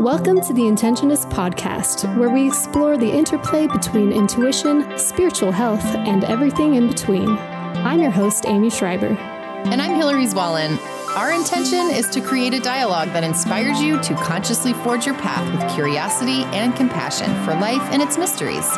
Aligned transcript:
Welcome 0.00 0.40
to 0.40 0.54
the 0.54 0.62
Intentionist 0.62 1.30
Podcast, 1.30 2.16
where 2.16 2.30
we 2.30 2.46
explore 2.46 2.96
the 2.96 3.10
interplay 3.10 3.66
between 3.66 4.12
intuition, 4.12 4.96
spiritual 4.96 5.52
health, 5.52 5.84
and 5.84 6.24
everything 6.24 6.76
in 6.76 6.88
between. 6.88 7.28
I'm 7.28 8.00
your 8.00 8.10
host, 8.10 8.46
Aimee 8.46 8.70
Schreiber. 8.70 9.08
And 9.08 9.82
I'm 9.82 9.94
Hilary 9.96 10.24
Zwallen. 10.24 10.78
Our 11.14 11.32
intention 11.32 11.90
is 11.90 12.08
to 12.08 12.22
create 12.22 12.54
a 12.54 12.60
dialogue 12.60 13.08
that 13.08 13.24
inspires 13.24 13.82
you 13.82 14.00
to 14.00 14.14
consciously 14.14 14.72
forge 14.72 15.04
your 15.04 15.16
path 15.16 15.46
with 15.52 15.74
curiosity 15.74 16.44
and 16.44 16.74
compassion 16.74 17.28
for 17.44 17.52
life 17.56 17.82
and 17.92 18.00
its 18.00 18.16
mysteries. 18.16 18.70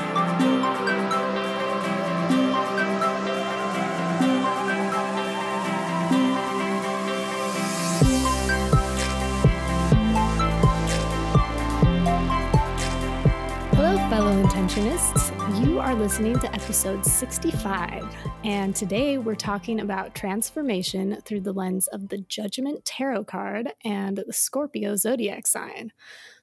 You 14.75 15.81
are 15.81 15.95
listening 15.95 16.39
to 16.39 16.55
episode 16.55 17.05
65, 17.05 18.05
and 18.43 18.75
today 18.75 19.19
we're 19.19 19.35
talking 19.35 19.81
about 19.81 20.15
transformation 20.15 21.21
through 21.27 21.43
the 21.43 21.53
lens 21.53 21.89
of 21.89 22.09
the 22.09 22.17
Judgment 22.17 22.83
Tarot 22.87 23.25
card 23.25 23.75
and 23.85 24.25
the 24.27 24.33
Scorpio 24.33 24.97
zodiac 24.97 25.47
sign. 25.47 25.93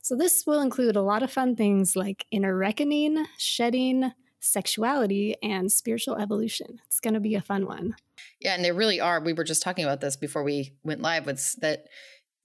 So, 0.04 0.16
this 0.16 0.44
will 0.46 0.62
include 0.62 0.96
a 0.96 1.02
lot 1.02 1.24
of 1.24 1.32
fun 1.32 1.56
things 1.56 1.96
like 1.96 2.28
inner 2.30 2.56
reckoning, 2.56 3.26
shedding, 3.40 4.12
sexuality, 4.40 5.36
and 5.42 5.72
spiritual 5.72 6.16
evolution. 6.16 6.82
It's 6.86 7.00
going 7.00 7.16
to 7.16 7.20
be 7.20 7.34
a 7.34 7.42
fun 7.42 7.66
one. 7.66 7.96
Yeah, 8.40 8.54
and 8.54 8.64
they 8.64 8.72
really 8.72 9.00
are. 9.00 9.20
We 9.20 9.34
were 9.34 9.44
just 9.44 9.64
talking 9.64 9.86
about 9.86 10.02
this 10.02 10.16
before 10.16 10.44
we 10.44 10.76
went 10.84 11.02
live. 11.02 11.26
Was 11.26 11.58
that 11.62 11.86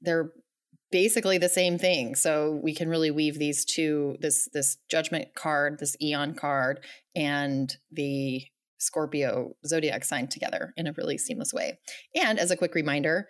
they're 0.00 0.32
basically 0.94 1.38
the 1.38 1.48
same 1.48 1.76
thing. 1.76 2.14
So 2.14 2.60
we 2.62 2.72
can 2.72 2.88
really 2.88 3.10
weave 3.10 3.36
these 3.36 3.64
two 3.64 4.16
this 4.20 4.48
this 4.52 4.76
judgment 4.88 5.34
card, 5.34 5.80
this 5.80 5.96
Aeon 6.00 6.34
card, 6.34 6.84
and 7.16 7.76
the 7.90 8.44
Scorpio 8.78 9.56
zodiac 9.66 10.04
sign 10.04 10.28
together 10.28 10.72
in 10.76 10.86
a 10.86 10.92
really 10.92 11.18
seamless 11.18 11.52
way. 11.52 11.80
And 12.14 12.38
as 12.38 12.52
a 12.52 12.56
quick 12.56 12.76
reminder, 12.76 13.26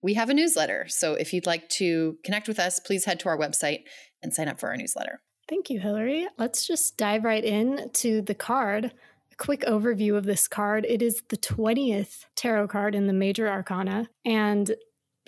we 0.00 0.14
have 0.14 0.30
a 0.30 0.34
newsletter. 0.34 0.86
So 0.88 1.14
if 1.14 1.32
you'd 1.32 1.44
like 1.44 1.68
to 1.70 2.18
connect 2.24 2.46
with 2.46 2.60
us, 2.60 2.78
please 2.78 3.04
head 3.04 3.18
to 3.20 3.28
our 3.28 3.36
website 3.36 3.80
and 4.22 4.32
sign 4.32 4.46
up 4.46 4.60
for 4.60 4.68
our 4.68 4.76
newsletter. 4.76 5.20
Thank 5.48 5.70
you, 5.70 5.80
Hilary. 5.80 6.28
Let's 6.38 6.68
just 6.68 6.96
dive 6.96 7.24
right 7.24 7.44
in 7.44 7.90
to 7.94 8.22
the 8.22 8.34
card. 8.34 8.92
A 9.32 9.36
quick 9.36 9.62
overview 9.62 10.16
of 10.16 10.24
this 10.24 10.46
card. 10.46 10.86
It 10.88 11.02
is 11.02 11.20
the 11.30 11.36
20th 11.36 12.26
tarot 12.36 12.68
card 12.68 12.94
in 12.94 13.08
the 13.08 13.12
major 13.12 13.48
arcana. 13.48 14.08
And 14.24 14.76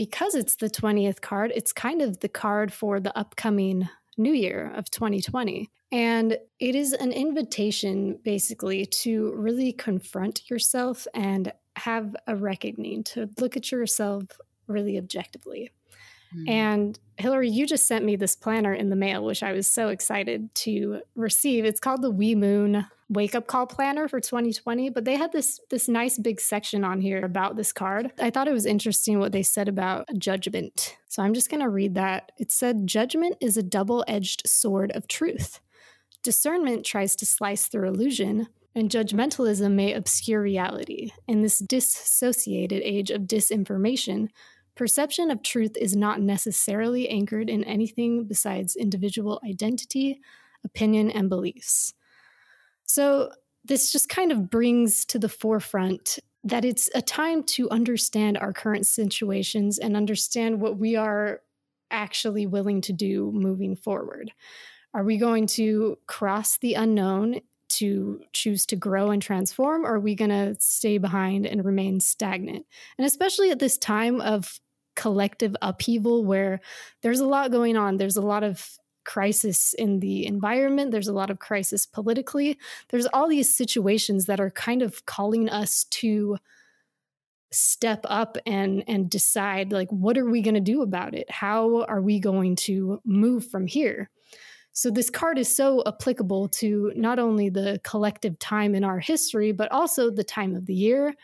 because 0.01 0.34
it's 0.34 0.56
the 0.56 0.70
20th 0.70 1.20
card, 1.20 1.53
it's 1.55 1.75
kind 1.75 2.01
of 2.01 2.20
the 2.20 2.29
card 2.29 2.73
for 2.73 3.01
the 3.01 3.15
upcoming 3.19 3.87
new 4.17 4.33
year 4.33 4.73
of 4.75 4.91
2020. 4.91 5.69
And 5.93 6.39
it 6.59 6.75
is 6.75 6.95
an 6.95 7.12
invitation 7.12 8.19
basically 8.25 8.87
to 8.87 9.34
really 9.37 9.75
confront 9.75 10.48
yourself 10.48 11.06
and 11.12 11.53
have 11.77 12.17
a 12.27 12.34
reckoning, 12.34 13.05
to 13.05 13.28
look 13.39 13.59
at 13.59 13.71
yourself 13.71 14.25
really 14.69 14.97
objectively. 14.97 15.71
Mm. 16.36 16.48
And 16.48 16.98
Hilary, 17.17 17.48
you 17.48 17.67
just 17.67 17.86
sent 17.86 18.05
me 18.05 18.17
this 18.17 18.36
planner 18.36 18.73
in 18.73 18.91
the 18.91 18.97
mail, 18.97 19.25
which 19.25 19.42
I 19.42 19.53
was 19.53 19.67
so 19.67 19.89
excited 19.89 20.55
to 20.56 21.03
receive. 21.14 21.64
It's 21.64 21.81
called 21.81 22.03
the 22.03 22.11
We 22.11 22.34
Moon 22.34 22.87
Wake 23.09 23.34
Up 23.34 23.47
Call 23.47 23.67
Planner 23.67 24.06
for 24.09 24.20
2020, 24.20 24.91
but 24.91 25.05
they 25.05 25.17
had 25.17 25.33
this 25.33 25.61
this 25.69 25.89
nice 25.89 26.17
big 26.17 26.41
section 26.41 26.84
on 26.84 27.00
here 27.00 27.25
about 27.25 27.56
this 27.56 27.72
card. 27.72 28.12
I 28.20 28.31
thought 28.31 28.48
it 28.48 28.53
was 28.53 28.67
interesting 28.67 29.19
what 29.19 29.33
they 29.33 29.42
said 29.42 29.69
about 29.69 30.09
judgment. 30.17 30.97
So 31.09 31.22
I'm 31.22 31.34
just 31.34 31.50
going 31.50 31.62
to 31.62 31.69
read 31.69 31.95
that. 31.97 32.31
It 32.39 32.53
said 32.53 32.87
judgment 32.87 33.37
is 33.41 33.56
a 33.56 33.62
double-edged 33.62 34.48
sword 34.48 34.92
of 34.92 35.09
truth. 35.09 35.61
Discernment 36.22 36.84
tries 36.84 37.17
to 37.17 37.27
slice 37.27 37.66
through 37.66 37.88
illusion, 37.88 38.47
and 38.75 38.91
judgmentalism 38.91 39.72
may 39.72 39.93
obscure 39.93 40.41
reality. 40.41 41.10
In 41.27 41.43
this 41.43 41.59
dissociated 41.59 42.83
age 42.84 43.10
of 43.10 43.22
disinformation, 43.22 44.28
Perception 44.80 45.30
of 45.30 45.42
truth 45.42 45.76
is 45.76 45.94
not 45.94 46.22
necessarily 46.22 47.06
anchored 47.06 47.50
in 47.50 47.64
anything 47.64 48.24
besides 48.24 48.76
individual 48.76 49.38
identity, 49.46 50.22
opinion, 50.64 51.10
and 51.10 51.28
beliefs. 51.28 51.92
So, 52.84 53.30
this 53.62 53.92
just 53.92 54.08
kind 54.08 54.32
of 54.32 54.48
brings 54.48 55.04
to 55.04 55.18
the 55.18 55.28
forefront 55.28 56.18
that 56.44 56.64
it's 56.64 56.88
a 56.94 57.02
time 57.02 57.42
to 57.42 57.68
understand 57.68 58.38
our 58.38 58.54
current 58.54 58.86
situations 58.86 59.76
and 59.76 59.98
understand 59.98 60.62
what 60.62 60.78
we 60.78 60.97
are 60.97 61.42
actually 61.91 62.47
willing 62.47 62.80
to 62.80 62.94
do 62.94 63.30
moving 63.34 63.76
forward. 63.76 64.32
Are 64.94 65.04
we 65.04 65.18
going 65.18 65.47
to 65.48 65.98
cross 66.06 66.56
the 66.56 66.72
unknown 66.72 67.42
to 67.68 68.22
choose 68.32 68.64
to 68.64 68.76
grow 68.76 69.10
and 69.10 69.20
transform, 69.20 69.84
or 69.84 69.97
are 69.97 70.00
we 70.00 70.14
going 70.14 70.30
to 70.30 70.56
stay 70.58 70.97
behind 70.97 71.44
and 71.44 71.66
remain 71.66 72.00
stagnant? 72.00 72.64
And 72.97 73.06
especially 73.06 73.50
at 73.50 73.58
this 73.58 73.76
time 73.76 74.22
of 74.22 74.58
collective 74.97 75.56
upheaval 75.62 76.25
where 76.25 76.61
there's 77.03 77.21
a 77.21 77.27
lot 77.27 77.51
going 77.51 77.77
on. 77.77 77.97
There's 77.97 78.17
a 78.17 78.23
lot 78.23 78.43
of 78.43 78.78
crisis 79.05 79.75
in 79.75 80.01
the 80.01 80.27
environment, 80.27 80.91
there's 80.91 81.09
a 81.09 81.12
lot 81.12 81.31
of 81.31 81.39
crisis 81.39 81.87
politically. 81.87 82.59
There's 82.91 83.06
all 83.06 83.28
these 83.28 83.53
situations 83.53 84.27
that 84.27 84.41
are 84.41 84.51
kind 84.51 84.83
of 84.83 85.06
calling 85.06 85.49
us 85.49 85.84
to 85.84 86.37
step 87.53 88.01
up 88.05 88.37
and 88.47 88.84
and 88.87 89.11
decide 89.11 89.73
like 89.73 89.91
what 89.91 90.17
are 90.17 90.31
we 90.31 90.41
going 90.41 90.55
to 90.55 90.61
do 90.61 90.83
about 90.83 91.15
it? 91.15 91.28
How 91.31 91.83
are 91.84 92.01
we 92.01 92.21
going 92.21 92.55
to 92.57 93.01
move 93.05 93.47
from 93.49 93.67
here? 93.67 94.11
So 94.72 94.91
this 94.91 95.11
card 95.11 95.39
is 95.39 95.55
so 95.55 95.83
applicable 95.84 96.49
to 96.49 96.93
not 96.95 97.19
only 97.19 97.49
the 97.49 97.81
collective 97.83 98.39
time 98.39 98.75
in 98.77 98.84
our 98.84 99.01
history 99.01 99.51
but 99.51 99.72
also 99.72 100.11
the 100.11 100.22
time 100.22 100.55
of 100.55 100.67
the 100.67 100.75
year 100.75 101.15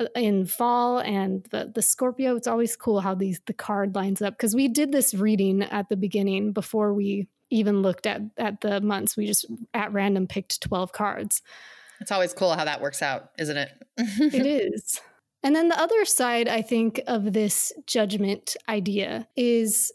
Uh, 0.00 0.06
in 0.14 0.46
fall 0.46 1.00
and 1.00 1.44
the 1.50 1.70
the 1.74 1.82
Scorpio. 1.82 2.36
It's 2.36 2.46
always 2.46 2.76
cool 2.76 3.00
how 3.00 3.14
these 3.14 3.40
the 3.46 3.52
card 3.52 3.94
lines 3.94 4.22
up 4.22 4.34
because 4.34 4.54
we 4.54 4.68
did 4.68 4.90
this 4.92 5.12
reading 5.12 5.62
at 5.62 5.88
the 5.88 5.96
beginning 5.96 6.52
before 6.52 6.94
we 6.94 7.28
even 7.50 7.82
looked 7.82 8.06
at 8.06 8.22
at 8.38 8.62
the 8.62 8.80
months. 8.80 9.16
We 9.16 9.26
just 9.26 9.46
at 9.74 9.92
random 9.92 10.26
picked 10.26 10.60
twelve 10.62 10.92
cards. 10.92 11.42
It's 12.00 12.10
always 12.10 12.32
cool 12.32 12.54
how 12.54 12.64
that 12.64 12.80
works 12.80 13.02
out, 13.02 13.30
isn't 13.38 13.56
it? 13.56 13.70
it 13.98 14.46
is. 14.46 15.00
And 15.42 15.54
then 15.54 15.68
the 15.68 15.78
other 15.78 16.04
side, 16.04 16.48
I 16.48 16.62
think, 16.62 17.00
of 17.06 17.32
this 17.32 17.72
judgment 17.86 18.56
idea 18.68 19.28
is 19.36 19.92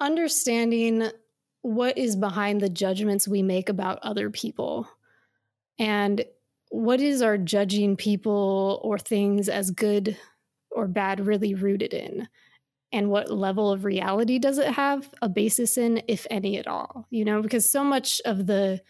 understanding 0.00 1.08
what 1.62 1.96
is 1.96 2.16
behind 2.16 2.60
the 2.60 2.68
judgments 2.68 3.26
we 3.26 3.42
make 3.42 3.68
about 3.68 4.00
other 4.02 4.28
people. 4.28 4.88
And 5.78 6.24
what 6.72 7.02
is 7.02 7.20
our 7.20 7.36
judging 7.36 7.96
people 7.96 8.80
or 8.82 8.98
things 8.98 9.50
as 9.50 9.70
good 9.70 10.16
or 10.70 10.88
bad 10.88 11.20
really 11.26 11.54
rooted 11.54 11.92
in? 11.92 12.26
And 12.90 13.10
what 13.10 13.30
level 13.30 13.70
of 13.70 13.84
reality 13.84 14.38
does 14.38 14.56
it 14.56 14.68
have 14.68 15.12
a 15.20 15.28
basis 15.28 15.76
in, 15.76 16.02
if 16.08 16.26
any 16.30 16.56
at 16.56 16.66
all? 16.66 17.06
You 17.10 17.26
know, 17.26 17.42
because 17.42 17.70
so 17.70 17.84
much 17.84 18.22
of 18.24 18.46
the 18.46 18.80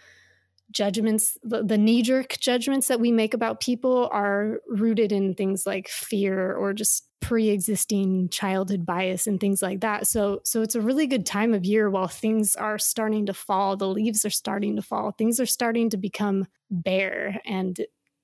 judgments, 0.73 1.37
the, 1.43 1.63
the 1.63 1.79
knee 1.79 2.03
jerk 2.03 2.37
judgments 2.41 2.89
that 2.89 3.01
we 3.01 3.13
make 3.13 3.35
about 3.35 3.61
people 3.61 4.09
are 4.13 4.61
rooted 4.69 5.13
in 5.13 5.35
things 5.35 5.67
like 5.67 5.89
fear 5.89 6.55
or 6.55 6.73
just 6.73 7.07
pre-existing 7.21 8.29
childhood 8.31 8.85
bias 8.85 9.27
and 9.27 9.41
things 9.41 9.63
like 9.63 9.81
that. 9.81 10.07
So 10.07 10.41
so 10.45 10.61
it's 10.61 10.75
a 10.75 10.81
really 10.81 11.07
good 11.07 11.25
time 11.25 11.55
of 11.55 11.65
year 11.65 11.89
while 11.89 12.09
things 12.09 12.57
are 12.57 12.79
starting 12.79 13.27
to 13.27 13.35
fall, 13.35 13.77
the 13.77 13.89
leaves 13.89 14.25
are 14.25 14.31
starting 14.31 14.77
to 14.77 14.83
fall, 14.83 15.13
things 15.13 15.39
are 15.39 15.47
starting 15.47 15.89
to 15.91 15.97
become 15.97 16.47
bare 16.71 17.41
and 17.47 17.79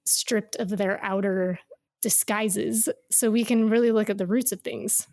stripped 0.04 0.56
of 0.56 0.70
their 0.70 1.03
outer 1.04 1.60
disguises 2.03 2.88
so 3.10 3.30
we 3.30 3.44
can 3.44 3.70
really 3.70 3.92
look 3.92 4.10
at 4.10 4.19
the 4.19 4.26
roots 4.26 4.53
of 4.53 4.60
things. 4.62 5.06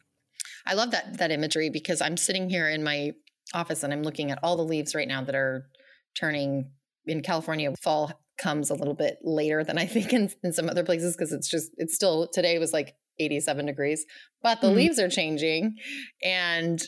I 0.66 0.74
love 0.74 0.92
that 0.92 1.18
that 1.20 1.32
imagery 1.32 1.70
because 1.70 2.02
I'm 2.02 2.18
sitting 2.18 2.50
here 2.50 2.68
in 2.68 2.84
my 2.84 3.12
office 3.54 3.84
and 3.84 3.94
I'm 3.94 4.04
looking 4.04 4.32
at 4.32 4.40
all 4.42 4.58
the 4.58 4.64
leaves 4.64 4.96
right 4.96 5.08
now 5.08 5.24
that 5.24 5.36
are 5.36 5.68
turning 6.16 6.72
in 7.08 7.22
California, 7.22 7.74
fall 7.82 8.12
comes 8.38 8.70
a 8.70 8.76
little 8.76 8.94
bit 8.94 9.18
later 9.24 9.64
than 9.64 9.78
I 9.78 9.86
think 9.86 10.14
in, 10.14 10.30
in 10.44 10.54
some 10.54 10.70
other 10.70 10.84
places 10.84 11.16
because 11.16 11.32
it's 11.32 11.50
just, 11.50 11.72
it's 11.78 11.96
still, 11.96 12.28
today 12.28 12.58
was 12.60 12.74
like 12.74 12.96
87 13.20 13.66
degrees, 13.66 14.06
but 14.44 14.62
the 14.62 14.68
mm 14.68 14.76
leaves 14.76 15.00
are 15.00 15.10
changing. 15.10 15.76
And 16.24 16.82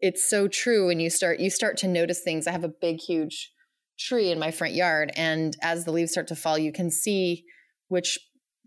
it's 0.00 0.28
so 0.28 0.48
true 0.48 0.86
when 0.86 1.00
you 1.00 1.10
start, 1.10 1.40
you 1.40 1.50
start 1.50 1.76
to 1.78 1.88
notice 1.88 2.22
things. 2.22 2.46
I 2.46 2.52
have 2.52 2.64
a 2.64 2.68
big, 2.68 3.00
huge 3.00 3.52
tree 3.98 4.30
in 4.30 4.38
my 4.38 4.50
front 4.50 4.74
yard. 4.74 5.12
And 5.16 5.56
as 5.62 5.84
the 5.84 5.92
leaves 5.92 6.12
start 6.12 6.28
to 6.28 6.36
fall, 6.36 6.58
you 6.58 6.72
can 6.72 6.90
see 6.90 7.44
which 7.88 8.18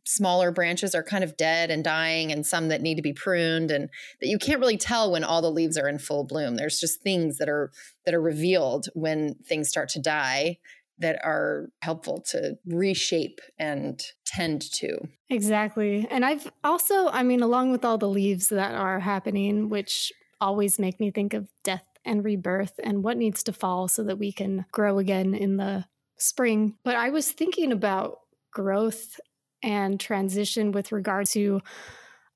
smaller 0.07 0.51
branches 0.51 0.95
are 0.95 1.03
kind 1.03 1.23
of 1.23 1.35
dead 1.35 1.69
and 1.69 1.83
dying 1.83 2.31
and 2.31 2.45
some 2.45 2.69
that 2.69 2.81
need 2.81 2.95
to 2.95 3.01
be 3.01 3.11
pruned 3.11 3.69
and 3.69 3.89
that 4.21 4.27
you 4.27 4.39
can't 4.39 4.61
really 4.61 4.77
tell 4.77 5.11
when 5.11 5.23
all 5.23 5.41
the 5.41 5.51
leaves 5.51 5.77
are 5.77 5.89
in 5.89 5.99
full 5.99 6.23
bloom 6.23 6.55
there's 6.55 6.79
just 6.79 7.01
things 7.01 7.37
that 7.37 7.49
are 7.49 7.71
that 8.05 8.15
are 8.15 8.21
revealed 8.21 8.87
when 8.93 9.35
things 9.45 9.67
start 9.67 9.89
to 9.89 10.01
die 10.01 10.57
that 10.99 11.19
are 11.23 11.69
helpful 11.81 12.21
to 12.31 12.57
reshape 12.65 13.39
and 13.59 14.01
tend 14.25 14.61
to. 14.73 14.97
Exactly. 15.29 16.07
And 16.09 16.25
I've 16.25 16.51
also, 16.63 17.07
I 17.09 17.23
mean, 17.23 17.41
along 17.41 17.71
with 17.71 17.85
all 17.85 17.97
the 17.97 18.09
leaves 18.09 18.47
that 18.49 18.73
are 18.73 18.99
happening, 18.99 19.69
which 19.69 20.11
always 20.41 20.79
make 20.79 20.99
me 20.99 21.11
think 21.11 21.33
of 21.33 21.47
death 21.63 21.85
and 22.05 22.23
rebirth 22.23 22.79
and 22.83 23.03
what 23.03 23.17
needs 23.17 23.43
to 23.43 23.53
fall 23.53 23.87
so 23.87 24.03
that 24.03 24.17
we 24.17 24.31
can 24.31 24.65
grow 24.71 24.97
again 24.97 25.33
in 25.33 25.57
the 25.57 25.85
spring. 26.17 26.75
But 26.83 26.95
I 26.95 27.09
was 27.09 27.31
thinking 27.31 27.71
about 27.71 28.19
growth 28.51 29.19
and 29.61 29.99
transition 29.99 30.71
with 30.71 30.91
regard 30.91 31.27
to 31.27 31.61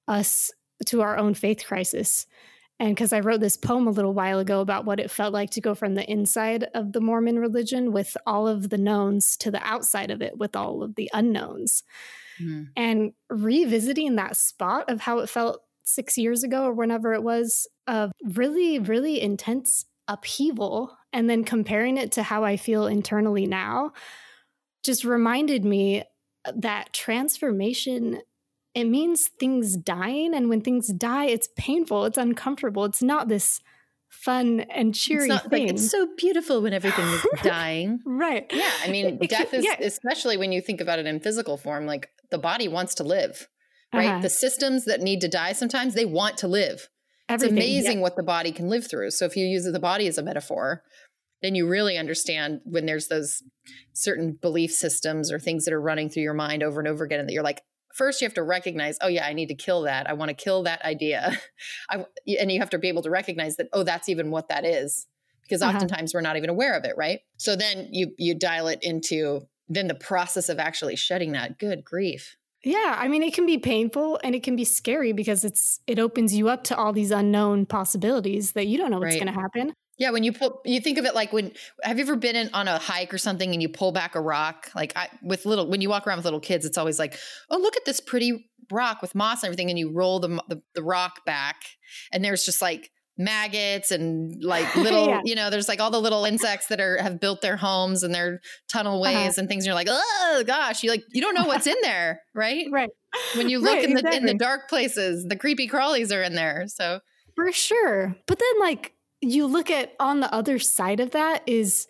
us 0.07 0.52
to 0.88 1.02
our 1.02 1.18
own 1.18 1.34
faith 1.34 1.66
crisis. 1.66 2.28
And 2.81 2.95
because 2.95 3.13
I 3.13 3.19
wrote 3.19 3.42
this 3.42 3.57
poem 3.57 3.86
a 3.86 3.92
little 3.92 4.16
while 4.16 4.39
ago 4.39 4.60
about 4.60 4.86
what 4.86 5.00
it 5.00 5.12
felt 5.12 5.33
like 5.33 5.51
to 5.51 5.62
go 5.62 5.75
from 5.75 5.94
the 5.94 6.10
inside 6.10 6.63
of 6.74 6.94
the 6.94 7.00
Mormon 7.00 7.38
religion 7.38 7.92
with 7.92 8.18
all 8.25 8.48
of 8.48 8.72
the 8.72 8.78
knowns 8.80 9.38
to 9.38 9.51
the 9.51 9.62
outside 9.62 10.10
of 10.10 10.19
it 10.24 10.39
with 10.39 10.56
all 10.56 10.81
of 10.81 10.95
the 10.95 11.07
unknowns. 11.13 11.83
Mm-hmm. 12.42 12.63
And 12.75 13.13
revisiting 13.30 14.16
that 14.16 14.36
spot 14.36 14.89
of 14.89 15.01
how 15.01 15.19
it 15.19 15.30
felt 15.30 15.62
six 15.83 16.18
years 16.18 16.44
ago 16.44 16.63
or 16.63 16.74
whenever 16.74 17.13
it 17.13 17.22
was 17.22 17.68
of 17.86 18.12
really, 18.24 18.80
really 18.80 19.22
intense 19.22 19.86
upheaval, 20.07 20.98
and 21.13 21.30
then 21.30 21.44
comparing 21.44 21.98
it 21.98 22.12
to 22.13 22.24
how 22.24 22.44
I 22.44 22.57
feel 22.57 22.88
internally 22.88 23.45
now 23.45 23.92
just 24.83 25.06
reminded 25.06 25.63
me 25.63 26.04
that 26.56 26.94
transformation 26.94 28.22
it 28.73 28.85
means 28.85 29.29
things 29.39 29.75
dying 29.75 30.33
and 30.33 30.50
when 30.50 30.62
things 30.62 30.88
die 30.94 31.25
it's 31.25 31.50
painful 31.57 32.06
it's 32.06 32.18
uncomfortable 32.18 32.85
it's 32.85 33.01
not 33.01 33.27
this 33.27 33.62
fun 34.09 34.62
and 34.69 34.94
cheery 34.94 35.29
it's 35.29 35.47
thing. 35.47 35.68
Like, 35.68 35.73
it's 35.73 35.89
so 35.89 36.07
beautiful 36.18 36.62
when 36.62 36.73
everything 36.73 37.06
is 37.06 37.25
dying 37.44 38.00
right 38.06 38.45
yeah 38.51 38.71
i 38.83 38.89
mean 38.89 39.18
death 39.18 39.53
is 39.53 39.65
yeah. 39.65 39.77
especially 39.79 40.38
when 40.38 40.51
you 40.51 40.62
think 40.62 40.81
about 40.81 41.00
it 41.00 41.06
in 41.06 41.19
physical 41.19 41.57
form 41.57 41.85
like 41.85 42.09
the 42.29 42.38
body 42.38 42.68
wants 42.68 42.95
to 42.95 43.03
live 43.03 43.47
right 43.94 44.07
uh-huh. 44.07 44.21
the 44.21 44.29
systems 44.29 44.85
that 44.85 45.01
need 45.01 45.21
to 45.21 45.27
die 45.27 45.53
sometimes 45.53 45.94
they 45.94 46.06
want 46.06 46.38
to 46.38 46.47
live 46.47 46.89
Everything, 47.29 47.57
it's 47.57 47.65
amazing 47.65 47.97
yeah. 47.97 48.01
what 48.01 48.18
the 48.18 48.23
body 48.23 48.51
can 48.51 48.69
live 48.69 48.89
through 48.89 49.12
so 49.12 49.25
if 49.25 49.38
you 49.38 49.45
use 49.45 49.63
the 49.63 49.79
body 49.79 50.07
as 50.07 50.18
a 50.18 50.23
metaphor 50.23 50.83
then 51.41 51.56
you 51.56 51.68
really 51.68 51.97
understand 51.97 52.59
when 52.65 52.85
there's 52.85 53.07
those 53.07 53.41
certain 53.94 54.38
belief 54.39 54.71
systems 54.71 55.31
or 55.31 55.39
things 55.39 55.65
that 55.65 55.73
are 55.73 55.81
running 55.81 56.09
through 56.09 56.23
your 56.23 56.33
mind 56.33 56.62
over 56.62 56.79
and 56.79 56.88
over 56.88 57.03
again 57.03 57.19
and 57.19 57.29
that 57.29 57.33
you're 57.33 57.44
like 57.44 57.62
first 57.94 58.22
you 58.22 58.26
have 58.26 58.34
to 58.34 58.44
recognize 58.44 58.98
oh 59.02 59.08
yeah 59.08 59.26
i 59.26 59.34
need 59.34 59.48
to 59.48 59.56
kill 59.56 59.84
that. 59.84 60.10
I 60.10 60.14
want 60.14 60.30
to 60.30 60.36
kill 60.36 60.64
that 60.64 60.82
idea. 60.84 61.40
I, 61.90 62.06
and 62.40 62.52
you 62.52 62.60
have 62.60 62.70
to 62.72 62.80
be 62.80 62.88
able 62.88 63.04
to 63.04 63.10
recognize 63.10 63.58
that 63.58 63.68
oh 63.74 63.84
that's 63.84 64.10
even 64.10 64.32
what 64.32 64.50
that 64.50 64.66
is. 64.66 65.08
Because 65.44 65.62
uh-huh. 65.62 65.76
oftentimes 65.76 66.14
we're 66.14 66.22
not 66.22 66.38
even 66.38 66.50
aware 66.50 66.78
of 66.78 66.86
it 66.86 66.96
right? 66.98 67.20
So 67.38 67.56
then 67.56 67.90
you 67.92 68.14
you 68.18 68.36
dial 68.36 68.68
it 68.68 68.80
into 68.82 69.42
then 69.70 69.88
the 69.88 69.96
process 69.96 70.50
of 70.50 70.60
actually 70.60 70.96
shedding 70.96 71.32
that. 71.34 71.60
Good 71.60 71.84
grief. 71.84 72.36
Yeah 72.64 72.96
i 73.00 73.08
mean 73.08 73.24
it 73.24 73.34
can 73.34 73.48
be 73.48 73.58
painful 73.58 74.20
and 74.24 74.36
it 74.36 74.44
can 74.44 74.56
be 74.56 74.66
scary 74.66 75.14
because 75.14 75.44
it's 75.44 75.80
it 75.88 75.98
opens 75.98 76.36
you 76.36 76.48
up 76.48 76.64
to 76.66 76.78
all 76.78 76.94
these 76.94 77.10
unknown 77.10 77.66
possibilities 77.66 78.52
that 78.52 78.68
you 78.68 78.78
don't 78.78 78.92
know 78.92 79.00
what's 79.00 79.16
right. 79.16 79.24
going 79.24 79.34
to 79.34 79.40
happen 79.40 79.74
yeah, 80.01 80.09
when 80.09 80.24
you 80.24 80.33
pull, 80.33 80.62
you 80.65 80.81
think 80.81 80.98
of 80.98 81.06
it 81.06 81.13
like 81.13 81.31
when 81.31 81.51
have 81.83 82.00
you 82.00 82.03
ever 82.03 82.15
been 82.15 82.36
in, 82.36 82.50
on 82.53 82.68
a 82.68 82.80
hike 82.80 83.13
or 83.13 83.19
something 83.19 83.53
and 83.53 83.62
you 83.62 83.69
pull 83.69 83.92
back 83.92 84.15
a 84.15 84.19
rock? 84.19 84.71
Like 84.75 84.98
I, 84.98 85.09
with 85.21 85.45
little, 85.45 85.68
when 85.68 85.80
you 85.80 85.89
walk 85.89 86.07
around 86.07 86.18
with 86.18 86.25
little 86.25 86.39
kids, 86.39 86.65
it's 86.65 86.80
always 86.80 86.98
like, 86.98 87.15
oh, 87.51 87.59
look 87.59 87.77
at 87.77 87.86
this 87.86 88.00
pretty 88.00 88.50
rock 88.71 89.03
with 89.03 89.13
moss 89.13 89.44
and 89.44 89.50
everything, 89.50 89.69
and 89.69 89.77
you 89.77 89.92
roll 89.92 90.19
the 90.19 90.42
the, 90.48 90.59
the 90.74 90.81
rock 90.81 91.24
back, 91.24 91.57
and 92.12 92.25
there's 92.25 92.44
just 92.44 92.63
like 92.63 92.89
maggots 93.15 93.92
and 93.92 94.44
like 94.44 94.75
little, 94.75 95.06
yeah. 95.06 95.21
you 95.24 95.36
know, 95.36 95.51
there's 95.51 95.68
like 95.68 95.80
all 95.80 95.92
the 95.92 96.01
little 96.01 96.25
insects 96.25 96.65
that 96.69 96.81
are 96.81 97.00
have 97.00 97.19
built 97.19 97.42
their 97.42 97.56
homes 97.56 98.01
and 98.01 98.12
their 98.12 98.42
tunnel 98.71 99.04
uh-huh. 99.04 99.13
ways 99.13 99.33
uh-huh. 99.33 99.42
and 99.42 99.47
things. 99.50 99.65
And 99.65 99.68
you're 99.68 99.75
like, 99.75 99.88
oh 99.88 100.44
gosh, 100.47 100.81
you 100.81 100.89
like 100.89 101.04
you 101.12 101.21
don't 101.21 101.36
know 101.36 101.45
what's 101.45 101.68
in 101.68 101.77
there, 101.83 102.24
right? 102.33 102.65
right. 102.71 102.89
When 103.36 103.50
you 103.50 103.59
look 103.59 103.75
right, 103.75 103.83
in 103.83 103.94
the 103.94 104.00
exactly. 104.00 104.18
in 104.18 104.25
the 104.25 104.33
dark 104.33 104.68
places, 104.68 105.25
the 105.25 105.36
creepy 105.36 105.69
crawlies 105.69 106.12
are 106.12 106.24
in 106.24 106.33
there. 106.33 106.65
So 106.65 107.01
for 107.36 107.51
sure. 107.51 108.15
But 108.25 108.39
then 108.39 108.59
like 108.59 108.95
you 109.21 109.45
look 109.47 109.69
at 109.69 109.94
on 110.00 110.19
the 110.19 110.33
other 110.33 110.59
side 110.59 111.00
of 111.00 111.12
that 111.12 111.44
is 111.47 111.88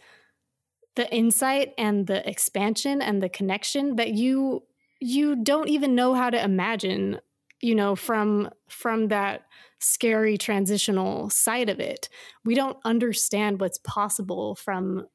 the 0.96 1.12
insight 1.14 1.74
and 1.78 2.08
the 2.08 2.28
expansion 2.30 3.02
and 3.02 3.24
the 3.24 3.30
connection 3.30 3.96
that 3.96 4.10
you 4.10 4.64
you 5.00 5.36
don't 5.36 5.70
even 5.70 5.96
know 5.96 6.14
how 6.14 6.30
to 6.30 6.44
imagine 6.44 7.20
you 7.62 7.74
know 7.74 7.96
from 7.96 8.50
from 8.68 9.08
that 9.08 9.46
scary 9.82 10.38
transitional 10.38 11.30
side 11.30 11.70
of 11.70 11.80
it. 11.80 12.08
We 12.46 12.56
don't 12.56 12.78
understand 12.86 13.60
what's 13.60 13.80
possible 13.80 14.56
from 14.56 15.08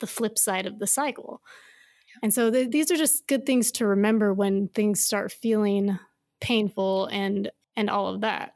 the 0.00 0.06
flip 0.06 0.38
side 0.38 0.66
of 0.66 0.78
the 0.78 0.86
cycle. 0.86 1.42
And 2.22 2.32
so 2.32 2.50
th- 2.50 2.70
these 2.70 2.90
are 2.90 2.96
just 2.96 3.26
good 3.26 3.44
things 3.44 3.70
to 3.72 3.86
remember 3.86 4.32
when 4.32 4.68
things 4.68 5.04
start 5.04 5.30
feeling 5.30 5.98
painful 6.40 7.06
and 7.06 7.50
and 7.76 7.90
all 7.90 8.08
of 8.08 8.22
that 8.22 8.54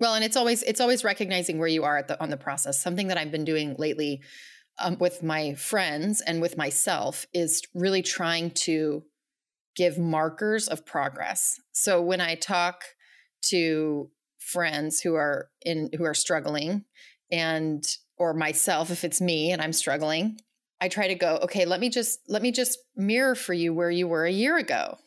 well, 0.00 0.14
and 0.14 0.24
it's 0.24 0.36
always 0.36 0.62
it's 0.62 0.80
always 0.80 1.04
recognizing 1.04 1.58
where 1.58 1.68
you 1.68 1.84
are 1.84 1.98
at 1.98 2.08
the, 2.08 2.20
on 2.20 2.30
the 2.30 2.36
process. 2.36 2.80
Something 2.80 3.08
that 3.08 3.18
I've 3.18 3.30
been 3.30 3.44
doing 3.44 3.76
lately 3.78 4.22
um, 4.82 4.98
with 4.98 5.22
my 5.22 5.54
friends 5.54 6.20
and 6.20 6.40
with 6.40 6.56
myself 6.56 7.26
is 7.32 7.62
really 7.74 8.02
trying 8.02 8.50
to 8.50 9.04
give 9.76 9.98
markers 9.98 10.68
of 10.68 10.84
progress. 10.84 11.60
So 11.72 12.02
when 12.02 12.20
I 12.20 12.34
talk 12.34 12.84
to 13.50 14.10
friends 14.38 15.00
who 15.00 15.14
are 15.14 15.48
in 15.62 15.90
who 15.96 16.04
are 16.04 16.14
struggling 16.14 16.84
and 17.30 17.84
or 18.16 18.34
myself 18.34 18.90
if 18.90 19.04
it's 19.04 19.20
me 19.20 19.50
and 19.52 19.62
I'm 19.62 19.72
struggling, 19.72 20.38
I 20.80 20.88
try 20.88 21.08
to 21.08 21.14
go, 21.14 21.38
okay, 21.44 21.64
let 21.64 21.80
me 21.80 21.88
just 21.88 22.18
let 22.28 22.42
me 22.42 22.50
just 22.50 22.78
mirror 22.96 23.34
for 23.34 23.52
you 23.52 23.72
where 23.72 23.90
you 23.90 24.08
were 24.08 24.24
a 24.24 24.32
year 24.32 24.56
ago 24.56 24.98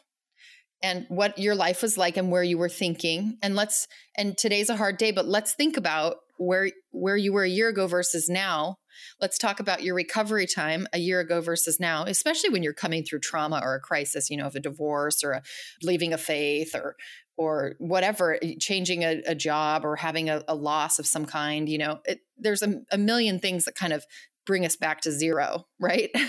and 0.83 1.06
what 1.09 1.38
your 1.38 1.56
life 1.56 1.81
was 1.81 1.97
like 1.97 2.18
and 2.18 2.31
where 2.31 2.44
you 2.44 2.57
were 2.57 2.69
thinking 2.69 3.38
and 3.41 3.56
let's 3.56 3.88
and 4.18 4.38
today's 4.38 4.69
a 4.69 4.75
hard 4.75 4.97
day 4.97 5.12
but 5.12 5.27
let's 5.27 5.53
think 5.53 5.77
about 5.77 6.18
where 6.38 6.69
where 6.91 7.18
you 7.18 7.33
were 7.33 7.44
a 7.44 7.50
year 7.50 7.69
ago 7.69 7.88
versus 7.88 8.29
now. 8.29 8.77
Let's 9.21 9.38
talk 9.38 9.59
about 9.59 9.83
your 9.83 9.95
recovery 9.95 10.47
time 10.47 10.88
a 10.94 10.97
year 10.97 11.19
ago 11.19 11.39
versus 11.41 11.79
now 11.79 12.03
especially 12.06 12.50
when 12.50 12.63
you're 12.63 12.74
coming 12.74 13.03
through 13.03 13.19
trauma 13.19 13.59
or 13.63 13.75
a 13.75 13.79
crisis 13.79 14.29
you 14.29 14.38
know 14.38 14.47
of 14.47 14.56
a 14.56 14.59
divorce 14.59 15.24
or 15.24 15.33
a 15.33 15.44
leaving 15.83 16.13
a 16.13 16.18
faith 16.18 16.74
or 16.74 16.95
or 17.38 17.75
whatever 17.77 18.39
eh, 18.41 18.56
changing 18.59 19.03
a, 19.03 19.21
a 19.27 19.35
job 19.35 19.85
or 19.85 19.97
having 19.97 20.29
a, 20.29 20.44
a, 20.47 20.56
loss 20.56 20.97
of 20.97 21.06
some 21.06 21.25
kind 21.25 21.69
you 21.69 21.77
know 21.77 22.00
it, 22.06 22.21
there's 22.39 22.63
a, 22.63 22.81
a 22.91 22.97
million 22.97 23.39
things 23.39 23.65
that 23.65 23.75
kind 23.75 23.94
of 23.94 24.03
bring 24.47 24.65
us 24.65 24.75
back 24.75 25.01
to 25.01 25.12
zero 25.12 25.65
right? 25.79 26.09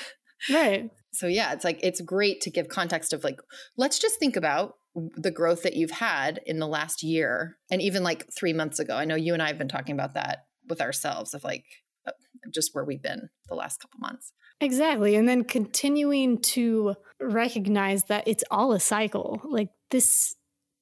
Right 0.49 0.93
so 1.13 1.27
yeah, 1.27 1.53
it's 1.53 1.65
like 1.65 1.81
it's 1.83 2.01
great 2.01 2.41
to 2.43 2.51
give 2.51 2.69
context 2.69 3.13
of 3.13 3.25
like 3.25 3.41
let's 3.77 3.99
just 3.99 4.19
think 4.19 4.37
about 4.37 4.75
the 5.17 5.31
growth 5.31 5.63
that 5.63 5.77
you've 5.77 5.93
had 5.93 6.41
in 6.47 6.59
the 6.59 6.67
last 6.67 7.03
year 7.03 7.57
and 7.71 7.81
even 7.81 8.03
like 8.03 8.27
3 8.37 8.53
months 8.53 8.79
ago. 8.79 8.97
I 8.97 9.05
know 9.05 9.15
you 9.15 9.33
and 9.33 9.43
I 9.43 9.49
have 9.49 9.59
been 9.59 9.69
talking 9.69 9.95
about 9.95 10.15
that 10.15 10.47
with 10.69 10.81
ourselves 10.81 11.35
of 11.35 11.45
like 11.45 11.65
uh, 12.07 12.13
just 12.53 12.75
where 12.75 12.85
we've 12.85 13.03
been 13.03 13.29
the 13.49 13.55
last 13.55 13.81
couple 13.81 14.01
months. 14.01 14.33
Exactly. 14.61 15.15
And 15.15 15.29
then 15.29 15.45
continuing 15.45 16.41
to 16.41 16.97
recognize 17.21 18.05
that 18.05 18.27
it's 18.27 18.45
all 18.51 18.73
a 18.73 18.81
cycle. 18.81 19.41
Like 19.45 19.69
this 19.91 20.35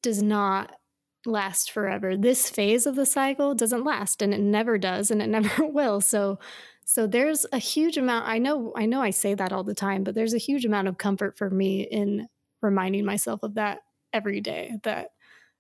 does 0.03 0.23
not 0.23 0.73
last 1.27 1.71
forever. 1.71 2.17
This 2.17 2.49
phase 2.49 2.87
of 2.87 2.95
the 2.95 3.07
cycle 3.07 3.55
doesn't 3.55 3.85
last 3.85 4.23
and 4.23 4.33
it 4.33 4.41
never 4.41 4.79
does 4.79 5.11
and 5.11 5.21
it 5.21 5.29
never 5.29 5.65
will. 5.65 6.01
So 6.01 6.39
so 6.89 7.09
there's 7.09 7.45
a 7.53 7.59
huge 7.59 7.99
amount 7.99 8.29
I 8.29 8.39
know 8.39 8.73
I 8.77 8.87
know 8.87 9.03
I 9.03 9.11
say 9.11 9.35
that 9.35 9.53
all 9.53 9.65
the 9.65 9.75
time, 9.75 10.05
but 10.05 10.15
there's 10.15 10.35
a 10.35 10.39
huge 10.39 10.65
amount 10.65 10.87
of 10.87 10.97
comfort 10.97 11.37
for 11.37 11.51
me 11.51 11.83
in 11.83 12.29
reminding 12.63 13.05
myself 13.05 13.43
of 13.43 13.55
that 13.55 13.81
every 14.13 14.41
day 14.41 14.77
that 14.85 15.11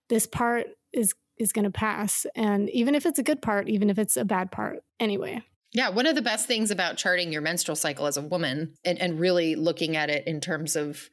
this 0.08 0.26
part 0.26 0.68
is 0.92 1.14
is 1.36 1.52
going 1.52 1.64
to 1.64 1.70
pass 1.70 2.26
and 2.36 2.70
even 2.70 2.94
if 2.94 3.04
it's 3.04 3.18
a 3.18 3.24
good 3.24 3.42
part, 3.42 3.68
even 3.68 3.90
if 3.90 3.98
it's 3.98 4.16
a 4.16 4.24
bad 4.24 4.52
part 4.52 4.78
anyway. 5.00 5.42
Yeah, 5.72 5.90
one 5.90 6.06
of 6.06 6.14
the 6.14 6.22
best 6.22 6.46
things 6.46 6.70
about 6.70 6.96
charting 6.96 7.32
your 7.32 7.42
menstrual 7.42 7.76
cycle 7.76 8.06
as 8.06 8.16
a 8.16 8.22
woman 8.22 8.74
and, 8.84 8.98
and 8.98 9.18
really 9.20 9.56
looking 9.56 9.96
at 9.96 10.08
it 10.08 10.26
in 10.28 10.40
terms 10.40 10.76
of 10.76 11.10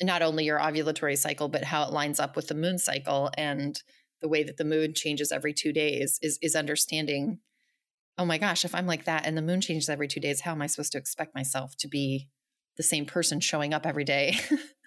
not 0.00 0.20
only 0.20 0.44
your 0.44 0.60
ovulatory 0.60 1.16
cycle, 1.16 1.48
but 1.48 1.64
how 1.64 1.84
it 1.84 1.92
lines 1.92 2.20
up 2.20 2.36
with 2.36 2.48
the 2.48 2.54
moon 2.54 2.78
cycle 2.78 3.30
and 3.36 3.82
the 4.20 4.28
way 4.28 4.44
that 4.44 4.58
the 4.58 4.64
moon 4.64 4.92
changes 4.92 5.32
every 5.32 5.54
two 5.54 5.72
days 5.72 6.18
is 6.22 6.38
is 6.42 6.54
understanding 6.54 7.40
oh 8.18 8.24
my 8.24 8.38
gosh, 8.38 8.64
if 8.64 8.74
I'm 8.74 8.86
like 8.86 9.04
that 9.04 9.26
and 9.26 9.36
the 9.36 9.42
moon 9.42 9.60
changes 9.60 9.88
every 9.88 10.08
two 10.08 10.20
days, 10.20 10.40
how 10.40 10.52
am 10.52 10.62
I 10.62 10.66
supposed 10.66 10.92
to 10.92 10.98
expect 10.98 11.34
myself 11.34 11.76
to 11.78 11.88
be 11.88 12.28
the 12.76 12.82
same 12.82 13.06
person 13.06 13.40
showing 13.40 13.72
up 13.72 13.86
every 13.86 14.04
day? 14.04 14.36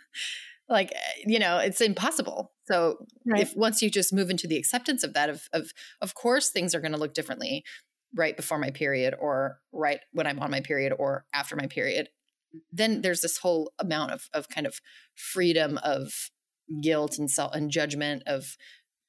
like, 0.69 0.91
eh, 0.91 1.23
you 1.25 1.39
know, 1.39 1.57
it's 1.57 1.81
impossible. 1.81 2.51
So 2.65 3.05
right. 3.25 3.41
if 3.41 3.55
once 3.55 3.81
you 3.81 3.89
just 3.89 4.13
move 4.13 4.29
into 4.29 4.47
the 4.47 4.57
acceptance 4.57 5.03
of 5.03 5.13
that, 5.13 5.29
of 5.29 5.47
of 5.53 5.71
of 6.01 6.13
course 6.13 6.49
things 6.49 6.75
are 6.75 6.81
going 6.81 6.93
to 6.93 6.97
look 6.97 7.13
differently 7.13 7.63
right 8.13 8.35
before 8.35 8.57
my 8.57 8.71
period 8.71 9.15
or 9.19 9.59
right 9.71 9.99
when 10.11 10.27
I'm 10.27 10.39
on 10.39 10.51
my 10.51 10.61
period 10.61 10.93
or 10.97 11.25
after 11.33 11.55
my 11.55 11.67
period, 11.67 12.09
then 12.71 13.01
there's 13.01 13.21
this 13.21 13.37
whole 13.37 13.71
amount 13.79 14.11
of 14.11 14.29
of 14.33 14.49
kind 14.49 14.67
of 14.67 14.81
freedom 15.15 15.79
of 15.83 16.31
guilt 16.81 17.17
and 17.17 17.29
self 17.29 17.53
and 17.53 17.71
judgment 17.71 18.23
of 18.25 18.55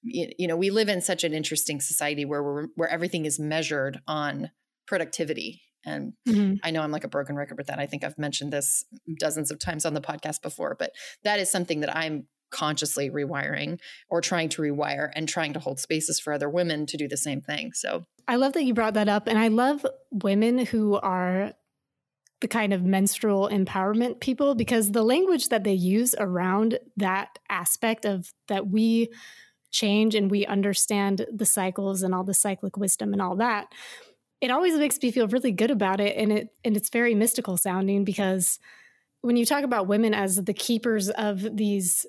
you 0.02 0.47
know 0.47 0.56
we 0.56 0.71
live 0.71 0.88
in 0.88 1.00
such 1.00 1.25
an 1.25 1.32
interesting 1.32 1.80
society 1.80 2.25
where 2.25 2.42
we're 2.42 2.66
where 2.75 2.88
everything 2.88 3.25
is 3.25 3.38
measured 3.38 4.00
on 4.06 4.50
productivity 4.87 5.62
and 5.85 6.12
mm-hmm. 6.28 6.54
i 6.62 6.71
know 6.71 6.82
i'm 6.82 6.90
like 6.90 7.04
a 7.04 7.09
broken 7.09 7.37
record 7.37 7.56
with 7.56 7.68
that 7.68 7.78
i 7.78 7.87
think 7.87 8.04
i've 8.04 8.18
mentioned 8.18 8.52
this 8.52 8.85
dozens 9.18 9.50
of 9.50 9.59
times 9.59 9.87
on 9.87 9.94
the 9.94 10.00
podcast 10.00 10.42
before 10.42 10.76
but 10.78 10.92
that 11.23 11.38
is 11.38 11.50
something 11.50 11.80
that 11.80 11.97
i'm 11.97 12.26
consciously 12.52 13.11
rewiring 13.11 13.80
or 14.09 14.21
trying 14.21 14.49
to 14.50 14.62
rewire 14.62 15.11
and 15.14 15.28
trying 15.28 15.54
to 15.54 15.59
hold 15.59 15.80
spaces 15.80 16.21
for 16.21 16.32
other 16.32 16.49
women 16.49 16.87
to 16.87 16.97
do 16.97 17.09
the 17.09 17.16
same 17.16 17.40
thing. 17.40 17.73
So 17.73 18.04
I 18.28 18.37
love 18.37 18.52
that 18.52 18.64
you 18.64 18.75
brought 18.75 18.94
that 18.94 19.09
up. 19.09 19.26
And 19.26 19.38
I 19.38 19.49
love 19.49 19.85
women 20.12 20.59
who 20.66 20.94
are 20.97 21.54
the 22.40 22.49
kind 22.49 22.73
of 22.73 22.85
menstrual 22.85 23.49
empowerment 23.49 24.21
people 24.21 24.54
because 24.54 24.92
the 24.92 25.02
language 25.02 25.49
that 25.49 25.64
they 25.64 25.73
use 25.73 26.14
around 26.18 26.78
that 26.97 27.38
aspect 27.49 28.04
of 28.04 28.32
that 28.49 28.68
we 28.68 29.09
change 29.72 30.14
and 30.14 30.30
we 30.30 30.46
understand 30.46 31.26
the 31.32 31.46
cycles 31.46 32.02
and 32.02 32.14
all 32.14 32.24
the 32.24 32.34
cyclic 32.34 32.76
wisdom 32.76 33.12
and 33.12 33.20
all 33.20 33.36
that 33.36 33.72
it 34.42 34.50
always 34.50 34.74
makes 34.74 35.00
me 35.00 35.12
feel 35.12 35.28
really 35.28 35.52
good 35.52 35.70
about 35.70 36.00
it. 36.00 36.16
And 36.16 36.32
it 36.32 36.48
and 36.64 36.76
it's 36.76 36.90
very 36.90 37.14
mystical 37.14 37.56
sounding 37.56 38.04
because 38.04 38.58
when 39.22 39.36
you 39.36 39.46
talk 39.46 39.64
about 39.64 39.86
women 39.86 40.12
as 40.12 40.36
the 40.36 40.52
keepers 40.52 41.08
of 41.08 41.56
these 41.56 42.04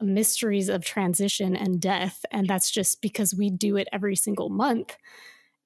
mysteries 0.00 0.68
of 0.68 0.84
transition 0.84 1.54
and 1.54 1.80
death 1.80 2.24
and 2.30 2.46
that's 2.46 2.70
just 2.70 3.02
because 3.02 3.34
we 3.34 3.50
do 3.50 3.76
it 3.76 3.88
every 3.92 4.14
single 4.14 4.48
month 4.48 4.96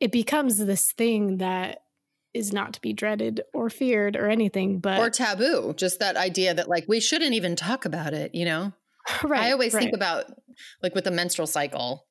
it 0.00 0.10
becomes 0.10 0.56
this 0.56 0.90
thing 0.92 1.36
that 1.36 1.82
is 2.32 2.50
not 2.50 2.72
to 2.72 2.80
be 2.80 2.94
dreaded 2.94 3.42
or 3.52 3.68
feared 3.68 4.16
or 4.16 4.30
anything 4.30 4.78
but 4.78 4.98
or 4.98 5.10
taboo 5.10 5.74
just 5.76 6.00
that 6.00 6.16
idea 6.16 6.54
that 6.54 6.66
like 6.66 6.86
we 6.88 6.98
shouldn't 6.98 7.34
even 7.34 7.54
talk 7.54 7.84
about 7.84 8.14
it 8.14 8.34
you 8.34 8.46
know 8.46 8.72
right 9.24 9.44
i 9.44 9.52
always 9.52 9.74
right. 9.74 9.82
think 9.82 9.94
about 9.94 10.24
like 10.82 10.94
with 10.94 11.04
the 11.04 11.10
menstrual 11.10 11.46
cycle 11.46 12.06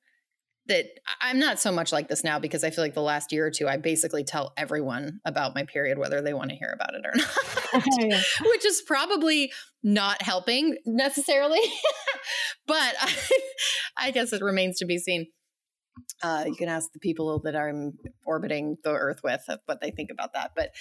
that 0.67 0.85
i'm 1.21 1.39
not 1.39 1.59
so 1.59 1.71
much 1.71 1.91
like 1.91 2.07
this 2.07 2.23
now 2.23 2.39
because 2.39 2.63
i 2.63 2.69
feel 2.69 2.83
like 2.83 2.93
the 2.93 3.01
last 3.01 3.31
year 3.31 3.45
or 3.45 3.51
two 3.51 3.67
i 3.67 3.77
basically 3.77 4.23
tell 4.23 4.53
everyone 4.57 5.19
about 5.25 5.55
my 5.55 5.63
period 5.63 5.97
whether 5.97 6.21
they 6.21 6.33
want 6.33 6.49
to 6.49 6.55
hear 6.55 6.73
about 6.73 6.93
it 6.93 7.05
or 7.05 7.13
not 8.07 8.23
which 8.51 8.65
is 8.65 8.81
probably 8.85 9.51
not 9.83 10.21
helping 10.21 10.77
necessarily 10.85 11.61
but 12.67 12.93
I, 12.99 13.13
I 13.97 14.11
guess 14.11 14.33
it 14.33 14.41
remains 14.41 14.77
to 14.79 14.85
be 14.85 14.97
seen 14.97 15.27
uh, 16.23 16.43
you 16.47 16.55
can 16.55 16.69
ask 16.69 16.91
the 16.93 16.99
people 16.99 17.39
that 17.39 17.55
I'm 17.55 17.97
orbiting 18.25 18.77
the 18.83 18.91
Earth 18.91 19.21
with 19.23 19.43
what 19.65 19.81
they 19.81 19.91
think 19.91 20.11
about 20.11 20.33
that. 20.33 20.51
But 20.55 20.71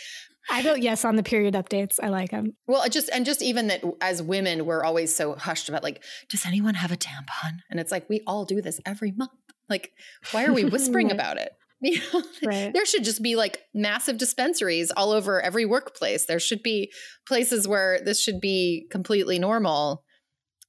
I 0.48 0.62
vote 0.62 0.78
yes 0.78 1.04
on 1.04 1.16
the 1.16 1.22
period 1.22 1.54
updates. 1.54 1.98
I 2.02 2.08
like 2.08 2.30
them. 2.30 2.56
Well, 2.66 2.88
just 2.88 3.10
and 3.10 3.24
just 3.24 3.42
even 3.42 3.68
that 3.68 3.82
as 4.00 4.22
women, 4.22 4.66
we're 4.66 4.84
always 4.84 5.14
so 5.14 5.34
hushed 5.34 5.68
about 5.68 5.82
like, 5.82 6.02
does 6.28 6.46
anyone 6.46 6.74
have 6.74 6.92
a 6.92 6.96
tampon? 6.96 7.58
And 7.70 7.80
it's 7.80 7.92
like 7.92 8.08
we 8.08 8.20
all 8.26 8.44
do 8.44 8.60
this 8.60 8.80
every 8.86 9.12
month. 9.12 9.30
Like, 9.68 9.92
why 10.32 10.44
are 10.44 10.52
we 10.52 10.64
whispering 10.64 11.08
right. 11.08 11.14
about 11.14 11.38
it? 11.38 11.52
You 11.82 11.98
know, 12.12 12.22
right. 12.44 12.74
there 12.74 12.84
should 12.84 13.04
just 13.04 13.22
be 13.22 13.36
like 13.36 13.58
massive 13.72 14.18
dispensaries 14.18 14.90
all 14.90 15.12
over 15.12 15.40
every 15.40 15.64
workplace. 15.64 16.26
There 16.26 16.38
should 16.38 16.62
be 16.62 16.92
places 17.26 17.66
where 17.66 17.98
this 18.04 18.20
should 18.20 18.38
be 18.38 18.86
completely 18.90 19.38
normal 19.38 20.04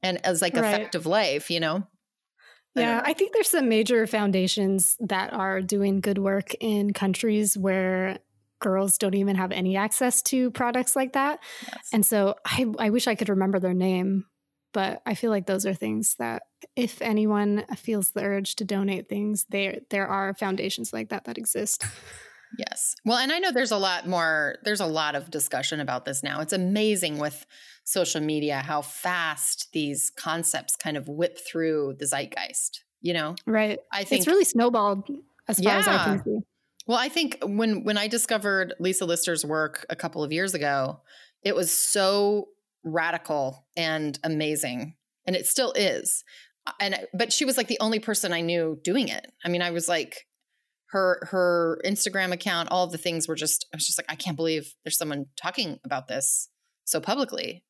and 0.01 0.25
as 0.25 0.41
like 0.41 0.55
a 0.55 0.61
right. 0.61 0.73
fact 0.73 0.95
of 0.95 1.05
life, 1.05 1.51
you 1.51 1.59
know? 1.59 1.85
Yeah, 2.75 3.01
I 3.03 3.13
think 3.13 3.33
there's 3.33 3.49
some 3.49 3.67
major 3.67 4.07
foundations 4.07 4.95
that 5.01 5.33
are 5.33 5.61
doing 5.61 5.99
good 5.99 6.17
work 6.17 6.53
in 6.59 6.93
countries 6.93 7.57
where 7.57 8.19
girls 8.59 8.97
don't 8.97 9.15
even 9.15 9.35
have 9.35 9.51
any 9.51 9.75
access 9.75 10.21
to 10.21 10.51
products 10.51 10.95
like 10.95 11.13
that. 11.13 11.39
Yes. 11.67 11.89
And 11.91 12.05
so 12.05 12.35
I, 12.45 12.65
I 12.79 12.89
wish 12.91 13.07
I 13.07 13.15
could 13.15 13.29
remember 13.29 13.59
their 13.59 13.73
name, 13.73 14.25
but 14.71 15.01
I 15.05 15.15
feel 15.15 15.31
like 15.31 15.47
those 15.47 15.65
are 15.65 15.73
things 15.73 16.15
that 16.19 16.43
if 16.75 17.01
anyone 17.01 17.65
feels 17.75 18.11
the 18.11 18.23
urge 18.23 18.55
to 18.57 18.65
donate 18.65 19.09
things, 19.09 19.45
there 19.49 19.79
there 19.89 20.07
are 20.07 20.33
foundations 20.33 20.93
like 20.93 21.09
that 21.09 21.25
that 21.25 21.37
exist. 21.37 21.83
Yes. 22.57 22.95
Well, 23.05 23.17
and 23.17 23.31
I 23.31 23.39
know 23.39 23.51
there's 23.51 23.71
a 23.71 23.77
lot 23.77 24.07
more 24.07 24.57
there's 24.63 24.79
a 24.79 24.85
lot 24.85 25.15
of 25.15 25.31
discussion 25.31 25.79
about 25.79 26.05
this 26.05 26.23
now. 26.23 26.41
It's 26.41 26.53
amazing 26.53 27.17
with 27.17 27.45
social 27.83 28.21
media 28.21 28.57
how 28.57 28.81
fast 28.81 29.69
these 29.73 30.11
concepts 30.15 30.75
kind 30.75 30.97
of 30.97 31.07
whip 31.07 31.37
through 31.39 31.95
the 31.99 32.05
zeitgeist, 32.05 32.83
you 33.01 33.13
know? 33.13 33.35
Right. 33.45 33.79
I 33.91 34.03
think 34.03 34.19
it's 34.19 34.27
really 34.27 34.45
snowballed 34.45 35.09
as 35.47 35.59
far 35.59 35.73
yeah. 35.73 35.79
as 35.79 35.87
I 35.87 36.03
can 36.03 36.23
see. 36.23 36.39
Well, 36.87 36.97
I 36.97 37.09
think 37.09 37.37
when 37.43 37.83
when 37.83 37.97
I 37.97 38.07
discovered 38.07 38.73
Lisa 38.79 39.05
Lister's 39.05 39.45
work 39.45 39.85
a 39.89 39.95
couple 39.95 40.23
of 40.23 40.31
years 40.31 40.53
ago, 40.53 41.01
it 41.43 41.55
was 41.55 41.71
so 41.71 42.49
radical 42.83 43.65
and 43.77 44.17
amazing, 44.23 44.95
and 45.25 45.35
it 45.35 45.45
still 45.45 45.73
is. 45.73 46.23
And 46.79 47.07
but 47.13 47.31
she 47.31 47.45
was 47.45 47.57
like 47.57 47.67
the 47.67 47.79
only 47.79 47.99
person 47.99 48.33
I 48.33 48.41
knew 48.41 48.79
doing 48.83 49.07
it. 49.07 49.31
I 49.43 49.49
mean, 49.49 49.61
I 49.61 49.71
was 49.71 49.87
like 49.87 50.27
her 50.91 51.27
her 51.31 51.81
Instagram 51.85 52.33
account, 52.33 52.69
all 52.69 52.85
of 52.85 52.91
the 52.91 52.97
things 52.97 53.27
were 53.27 53.35
just 53.35 53.65
I 53.73 53.77
was 53.77 53.85
just 53.85 53.97
like 53.97 54.05
I 54.09 54.15
can't 54.15 54.35
believe 54.35 54.73
there's 54.83 54.97
someone 54.97 55.27
talking 55.41 55.79
about 55.85 56.07
this 56.07 56.49
so 56.85 56.99
publicly. 56.99 57.63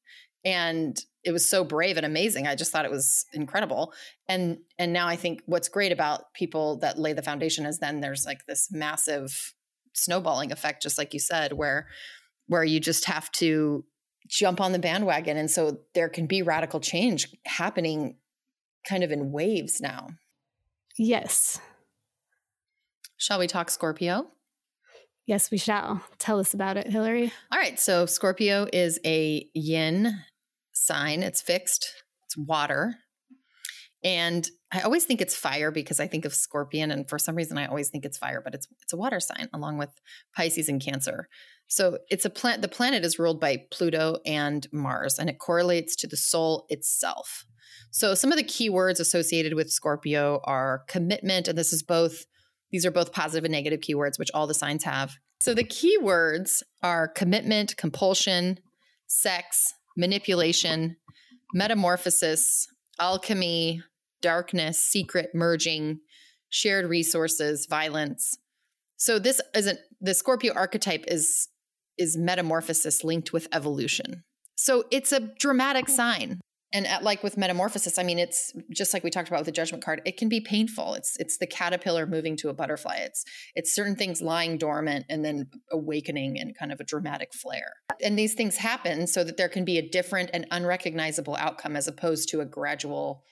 And 0.43 0.97
it 1.23 1.31
was 1.31 1.47
so 1.47 1.63
brave 1.63 1.97
and 1.97 2.05
amazing. 2.05 2.47
I 2.47 2.55
just 2.55 2.71
thought 2.71 2.85
it 2.85 2.91
was 2.91 3.25
incredible. 3.33 3.93
And 4.27 4.57
and 4.79 4.91
now 4.91 5.07
i 5.07 5.15
think 5.15 5.41
what's 5.45 5.69
great 5.69 5.91
about 5.91 6.33
people 6.33 6.77
that 6.79 6.97
lay 6.97 7.13
the 7.13 7.21
foundation 7.21 7.65
is 7.65 7.77
then 7.77 8.01
there's 8.01 8.25
like 8.25 8.45
this 8.47 8.69
massive 8.71 9.53
snowballing 9.93 10.51
effect 10.51 10.81
just 10.81 10.97
like 10.97 11.13
you 11.13 11.19
said 11.19 11.53
where 11.53 11.87
where 12.47 12.63
you 12.63 12.79
just 12.79 13.05
have 13.05 13.31
to 13.33 13.85
jump 14.27 14.61
on 14.61 14.71
the 14.71 14.79
bandwagon. 14.79 15.37
And 15.37 15.51
so 15.51 15.79
there 15.93 16.09
can 16.09 16.25
be 16.25 16.41
radical 16.41 16.79
change 16.79 17.27
happening 17.45 18.15
kind 18.87 19.03
of 19.03 19.11
in 19.11 19.31
waves 19.31 19.79
now. 19.79 20.07
Yes 20.97 21.59
shall 23.21 23.39
we 23.39 23.47
talk 23.47 23.69
scorpio 23.69 24.27
Yes, 25.27 25.51
we 25.51 25.57
shall. 25.57 26.03
Tell 26.17 26.39
us 26.39 26.53
about 26.53 26.77
it, 26.77 26.87
Hilary. 26.87 27.31
All 27.51 27.59
right. 27.59 27.79
So, 27.79 28.05
Scorpio 28.05 28.67
is 28.73 28.99
a 29.05 29.47
yin 29.53 30.19
sign. 30.73 31.23
It's 31.23 31.41
fixed, 31.41 31.93
it's 32.25 32.35
water. 32.35 32.95
And 34.03 34.49
I 34.73 34.81
always 34.81 35.05
think 35.05 35.21
it's 35.21 35.35
fire 35.35 35.69
because 35.69 35.99
I 35.99 36.07
think 36.07 36.25
of 36.25 36.33
scorpion 36.33 36.89
and 36.89 37.07
for 37.07 37.19
some 37.19 37.35
reason 37.35 37.57
I 37.59 37.67
always 37.67 37.89
think 37.89 38.03
it's 38.03 38.17
fire, 38.17 38.41
but 38.43 38.55
it's 38.55 38.67
it's 38.81 38.93
a 38.93 38.97
water 38.97 39.19
sign 39.19 39.47
along 39.53 39.77
with 39.77 39.89
Pisces 40.35 40.69
and 40.69 40.81
Cancer. 40.81 41.27
So 41.67 41.99
it's 42.09 42.25
a 42.25 42.29
planet 42.29 42.63
the 42.63 42.67
planet 42.67 43.05
is 43.05 43.19
ruled 43.19 43.39
by 43.39 43.65
Pluto 43.69 44.17
and 44.25 44.67
Mars 44.73 45.19
and 45.19 45.29
it 45.29 45.37
correlates 45.37 45.95
to 45.97 46.07
the 46.07 46.17
soul 46.17 46.65
itself. 46.69 47.45
So 47.91 48.15
some 48.15 48.31
of 48.31 48.37
the 48.37 48.43
key 48.43 48.69
words 48.69 48.99
associated 48.99 49.53
with 49.53 49.71
Scorpio 49.71 50.41
are 50.45 50.83
commitment 50.87 51.47
and 51.47 51.57
this 51.57 51.71
is 51.71 51.83
both 51.83 52.25
these 52.71 52.85
are 52.85 52.91
both 52.91 53.11
positive 53.11 53.43
and 53.43 53.51
negative 53.51 53.81
keywords 53.81 54.17
which 54.17 54.31
all 54.33 54.47
the 54.47 54.53
signs 54.53 54.83
have. 54.83 55.17
So 55.41 55.53
the 55.53 55.63
keywords 55.63 56.61
are 56.83 57.07
commitment, 57.07 57.75
compulsion, 57.77 58.59
sex, 59.07 59.73
manipulation, 59.97 60.97
metamorphosis, 61.53 62.67
alchemy, 62.99 63.83
darkness, 64.21 64.83
secret 64.83 65.31
merging, 65.33 65.99
shared 66.49 66.85
resources, 66.85 67.65
violence. 67.69 68.37
So 68.97 69.19
this 69.19 69.41
isn't 69.55 69.79
the 69.99 70.13
Scorpio 70.13 70.53
archetype 70.53 71.05
is 71.07 71.47
is 71.97 72.17
metamorphosis 72.17 73.03
linked 73.03 73.33
with 73.33 73.47
evolution. 73.51 74.23
So 74.55 74.85
it's 74.91 75.11
a 75.11 75.31
dramatic 75.39 75.89
sign 75.89 76.39
and 76.73 76.87
at, 76.87 77.03
like 77.03 77.23
with 77.23 77.37
metamorphosis 77.37 77.97
i 77.97 78.03
mean 78.03 78.19
it's 78.19 78.53
just 78.71 78.93
like 78.93 79.03
we 79.03 79.09
talked 79.09 79.27
about 79.27 79.39
with 79.39 79.45
the 79.45 79.51
judgment 79.51 79.83
card 79.83 80.01
it 80.05 80.17
can 80.17 80.29
be 80.29 80.41
painful. 80.41 80.93
It's 80.95 81.15
it's 81.19 81.37
the 81.37 81.47
caterpillar 81.47 82.05
moving 82.05 82.35
to 82.37 82.49
a 82.49 82.53
butterfly. 82.53 82.97
It's 82.97 83.23
it's 83.55 83.73
certain 83.73 83.95
things 83.95 84.21
lying 84.21 84.57
dormant 84.57 85.05
and 85.09 85.23
then 85.23 85.49
awakening 85.71 86.37
in 86.37 86.53
kind 86.53 86.71
of 86.71 86.79
a 86.79 86.83
dramatic 86.83 87.33
flare. 87.33 87.73
And 88.03 88.17
these 88.17 88.33
things 88.33 88.57
happen 88.57 89.07
so 89.07 89.23
that 89.23 89.37
there 89.37 89.49
can 89.49 89.65
be 89.65 89.77
a 89.77 89.87
different 89.87 90.31
and 90.33 90.47
unrecognizable 90.51 91.35
outcome 91.35 91.75
as 91.75 91.87
opposed 91.87 92.29
to 92.29 92.41
a 92.41 92.45
gradual 92.45 93.23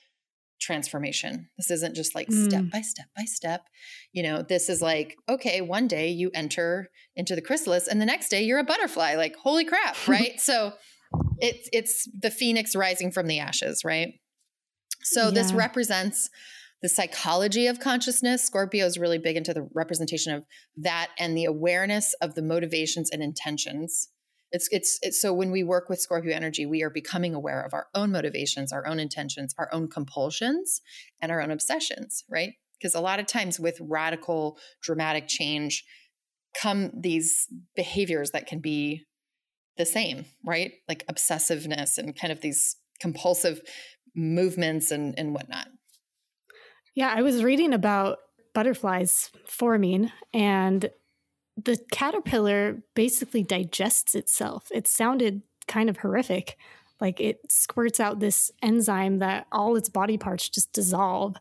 transformation. 0.60 1.48
This 1.56 1.70
isn't 1.70 1.96
just 1.96 2.14
like 2.14 2.28
mm. 2.28 2.44
step 2.44 2.64
by 2.70 2.82
step 2.82 3.06
by 3.16 3.24
step. 3.24 3.62
You 4.12 4.22
know 4.22 4.42
this 4.42 4.68
is 4.68 4.80
like 4.82 5.16
okay 5.28 5.60
one 5.60 5.88
day 5.88 6.08
you 6.08 6.30
enter 6.34 6.90
into 7.16 7.34
the 7.34 7.42
chrysalis 7.42 7.88
and 7.88 8.00
the 8.00 8.06
next 8.06 8.28
day 8.28 8.42
you're 8.42 8.58
a 8.58 8.64
butterfly. 8.64 9.14
Like 9.14 9.36
holy 9.36 9.64
crap 9.64 9.96
right? 10.08 10.40
So 10.40 10.72
it's 11.40 11.68
it's 11.72 12.08
the 12.18 12.30
phoenix 12.30 12.74
rising 12.74 13.10
from 13.10 13.26
the 13.26 13.38
ashes, 13.38 13.84
right? 13.84 14.14
So 15.02 15.26
yeah. 15.26 15.30
this 15.30 15.52
represents 15.52 16.30
the 16.82 16.88
psychology 16.88 17.66
of 17.66 17.78
consciousness. 17.78 18.42
Scorpio 18.42 18.86
is 18.86 18.98
really 18.98 19.18
big 19.18 19.36
into 19.36 19.52
the 19.52 19.68
representation 19.74 20.34
of 20.34 20.44
that 20.78 21.10
and 21.18 21.36
the 21.36 21.44
awareness 21.44 22.14
of 22.22 22.34
the 22.34 22.42
motivations 22.42 23.10
and 23.10 23.22
intentions. 23.22 24.08
It's, 24.52 24.68
it's 24.72 24.98
it's 25.02 25.20
so 25.20 25.32
when 25.32 25.52
we 25.52 25.62
work 25.62 25.88
with 25.88 26.00
Scorpio 26.00 26.34
energy, 26.34 26.66
we 26.66 26.82
are 26.82 26.90
becoming 26.90 27.34
aware 27.34 27.60
of 27.62 27.72
our 27.72 27.86
own 27.94 28.10
motivations, 28.10 28.72
our 28.72 28.86
own 28.86 28.98
intentions, 28.98 29.54
our 29.58 29.68
own 29.72 29.88
compulsions, 29.88 30.80
and 31.20 31.30
our 31.30 31.40
own 31.40 31.52
obsessions, 31.52 32.24
right? 32.28 32.54
Because 32.78 32.94
a 32.94 33.00
lot 33.00 33.20
of 33.20 33.26
times 33.26 33.60
with 33.60 33.78
radical, 33.80 34.58
dramatic 34.82 35.28
change 35.28 35.84
come 36.60 36.90
these 36.98 37.46
behaviors 37.76 38.32
that 38.32 38.46
can 38.46 38.58
be 38.58 39.04
the 39.80 39.86
same, 39.86 40.26
right? 40.44 40.72
Like 40.88 41.06
obsessiveness 41.06 41.96
and 41.96 42.14
kind 42.14 42.30
of 42.30 42.42
these 42.42 42.76
compulsive 43.00 43.62
movements 44.14 44.90
and, 44.90 45.18
and 45.18 45.32
whatnot. 45.32 45.68
Yeah, 46.94 47.14
I 47.16 47.22
was 47.22 47.42
reading 47.42 47.72
about 47.72 48.18
butterflies 48.52 49.30
forming 49.46 50.12
and 50.34 50.90
the 51.56 51.78
caterpillar 51.90 52.82
basically 52.94 53.42
digests 53.42 54.14
itself. 54.14 54.68
It 54.70 54.86
sounded 54.86 55.42
kind 55.66 55.88
of 55.88 55.98
horrific, 55.98 56.58
Like 57.00 57.18
it 57.18 57.40
squirts 57.48 58.00
out 58.00 58.20
this 58.20 58.50
enzyme 58.62 59.20
that 59.20 59.46
all 59.50 59.76
its 59.76 59.88
body 59.88 60.18
parts 60.18 60.50
just 60.50 60.74
dissolve. 60.74 61.36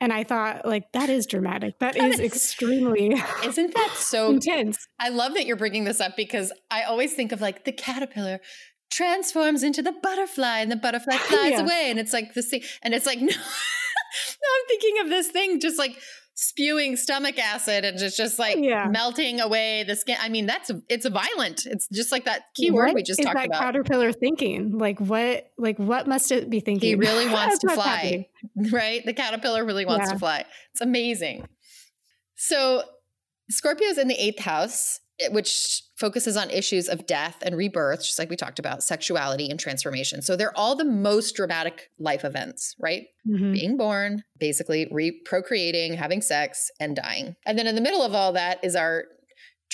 And 0.00 0.12
I 0.12 0.24
thought, 0.24 0.66
like, 0.66 0.92
that 0.92 1.08
is 1.08 1.26
dramatic. 1.26 1.78
that, 1.78 1.94
that 1.94 2.04
is, 2.04 2.20
is, 2.20 2.32
extremely. 2.32 3.14
Isn't 3.44 3.74
that 3.74 3.94
so 3.96 4.30
intense? 4.32 4.86
I 5.00 5.08
love 5.08 5.34
that 5.34 5.46
you're 5.46 5.56
bringing 5.56 5.84
this 5.84 6.00
up 6.00 6.16
because 6.16 6.52
I 6.70 6.82
always 6.82 7.14
think 7.14 7.32
of 7.32 7.40
like 7.40 7.64
the 7.64 7.72
caterpillar 7.72 8.40
transforms 8.90 9.62
into 9.62 9.82
the 9.82 9.92
butterfly 9.92 10.58
and 10.58 10.70
the 10.70 10.76
butterfly 10.76 11.16
flies 11.16 11.52
yeah. 11.52 11.60
away. 11.60 11.86
And 11.88 11.98
it's 11.98 12.12
like 12.12 12.34
the 12.34 12.42
sea. 12.42 12.62
And 12.82 12.92
it's 12.92 13.06
like, 13.06 13.20
no, 13.20 13.26
no, 13.26 13.32
I'm 13.32 14.68
thinking 14.68 15.00
of 15.00 15.08
this 15.08 15.28
thing 15.28 15.60
just 15.60 15.78
like 15.78 15.98
spewing 16.36 16.96
stomach 16.96 17.38
acid 17.38 17.84
and 17.84 17.98
just 17.98 18.16
just 18.16 18.38
like 18.38 18.58
yeah. 18.58 18.86
melting 18.88 19.40
away 19.40 19.84
the 19.84 19.96
skin. 19.96 20.16
I 20.20 20.28
mean, 20.28 20.46
that's 20.46 20.70
it's 20.88 21.08
violent. 21.08 21.66
It's 21.66 21.88
just 21.88 22.12
like 22.12 22.26
that 22.26 22.44
key 22.54 22.70
word 22.70 22.92
we 22.94 23.02
just 23.02 23.22
talked 23.22 23.34
that 23.34 23.46
about. 23.46 23.60
Caterpillar 23.60 24.12
thinking 24.12 24.78
like 24.78 25.00
what 25.00 25.50
like 25.58 25.78
what 25.78 26.06
must 26.06 26.30
it 26.30 26.48
be 26.48 26.60
thinking? 26.60 26.88
He 26.88 26.94
really 26.94 27.28
wants 27.32 27.58
to 27.60 27.70
fly, 27.70 28.28
right? 28.70 29.04
The 29.04 29.14
caterpillar 29.14 29.64
really 29.64 29.86
wants 29.86 30.08
yeah. 30.08 30.12
to 30.12 30.18
fly. 30.18 30.44
It's 30.72 30.82
amazing. 30.82 31.48
So 32.36 32.82
Scorpio's 33.50 33.98
in 33.98 34.08
the 34.08 34.22
eighth 34.22 34.40
house, 34.40 35.00
eh, 35.20 35.28
which 35.30 35.82
focuses 35.96 36.36
on 36.36 36.50
issues 36.50 36.88
of 36.88 37.06
death 37.06 37.38
and 37.42 37.56
rebirth, 37.56 38.04
just 38.04 38.18
like 38.18 38.28
we 38.28 38.36
talked 38.36 38.58
about, 38.58 38.82
sexuality 38.82 39.48
and 39.48 39.58
transformation. 39.58 40.20
So 40.22 40.36
they're 40.36 40.56
all 40.56 40.76
the 40.76 40.84
most 40.84 41.34
dramatic 41.34 41.90
life 41.98 42.24
events, 42.24 42.76
right? 42.78 43.04
Mm-hmm. 43.26 43.52
Being 43.52 43.76
born, 43.76 44.22
basically 44.38 44.88
re- 44.90 45.20
procreating, 45.24 45.94
having 45.94 46.20
sex, 46.20 46.70
and 46.78 46.94
dying. 46.94 47.34
And 47.46 47.58
then 47.58 47.66
in 47.66 47.74
the 47.74 47.80
middle 47.80 48.02
of 48.02 48.14
all 48.14 48.32
that 48.34 48.62
is 48.62 48.76
our 48.76 49.04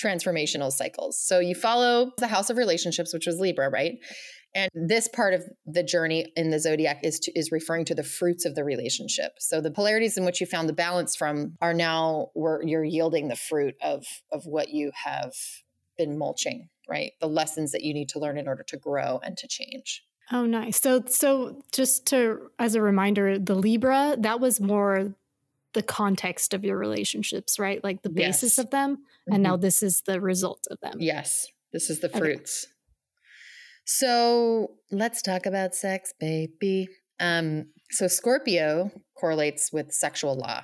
transformational 0.01 0.71
cycles. 0.71 1.21
So 1.21 1.39
you 1.39 1.55
follow 1.55 2.11
the 2.17 2.27
house 2.27 2.49
of 2.49 2.57
relationships, 2.57 3.13
which 3.13 3.27
was 3.27 3.39
Libra, 3.39 3.69
right? 3.69 3.93
And 4.55 4.69
this 4.73 5.07
part 5.07 5.33
of 5.33 5.43
the 5.65 5.83
journey 5.83 6.31
in 6.35 6.51
the 6.51 6.59
zodiac 6.59 6.99
is 7.03 7.19
to, 7.21 7.37
is 7.37 7.51
referring 7.51 7.85
to 7.85 7.95
the 7.95 8.03
fruits 8.03 8.45
of 8.45 8.55
the 8.55 8.63
relationship. 8.63 9.33
So 9.39 9.61
the 9.61 9.71
polarities 9.71 10.17
in 10.17 10.25
which 10.25 10.39
you 10.39 10.47
found 10.47 10.69
the 10.69 10.73
balance 10.73 11.15
from 11.15 11.57
are 11.59 11.73
now 11.73 12.27
where 12.33 12.61
you're 12.63 12.83
yielding 12.83 13.27
the 13.27 13.35
fruit 13.35 13.75
of 13.81 14.05
of 14.31 14.43
what 14.45 14.69
you 14.69 14.91
have 15.05 15.33
been 15.97 16.17
mulching, 16.17 16.69
right? 16.89 17.13
The 17.19 17.27
lessons 17.27 17.71
that 17.71 17.83
you 17.83 17.93
need 17.93 18.09
to 18.09 18.19
learn 18.19 18.37
in 18.37 18.47
order 18.47 18.63
to 18.63 18.77
grow 18.77 19.19
and 19.23 19.37
to 19.37 19.47
change. 19.47 20.03
Oh, 20.31 20.45
nice. 20.45 20.81
So, 20.81 21.03
so 21.05 21.61
just 21.71 22.07
to 22.07 22.49
as 22.59 22.75
a 22.75 22.81
reminder, 22.81 23.37
the 23.37 23.55
Libra 23.55 24.15
that 24.19 24.39
was 24.39 24.61
more 24.61 25.13
the 25.73 25.83
context 25.83 26.53
of 26.53 26.63
your 26.63 26.77
relationships, 26.77 27.59
right? 27.59 27.83
Like 27.83 28.03
the 28.03 28.09
basis 28.09 28.57
yes. 28.57 28.65
of 28.65 28.69
them, 28.69 28.97
mm-hmm. 28.97 29.33
and 29.33 29.43
now 29.43 29.57
this 29.57 29.83
is 29.83 30.01
the 30.05 30.21
result 30.21 30.67
of 30.71 30.79
them. 30.81 30.97
Yes, 30.99 31.47
this 31.71 31.89
is 31.89 31.99
the 31.99 32.09
fruits. 32.09 32.65
Okay. 32.65 32.73
So 33.85 34.71
let's 34.91 35.21
talk 35.21 35.45
about 35.45 35.75
sex, 35.75 36.13
baby. 36.19 36.87
Um, 37.19 37.67
so 37.91 38.07
Scorpio 38.07 38.91
correlates 39.15 39.73
with 39.73 39.91
sexual 39.91 40.35
law. 40.35 40.63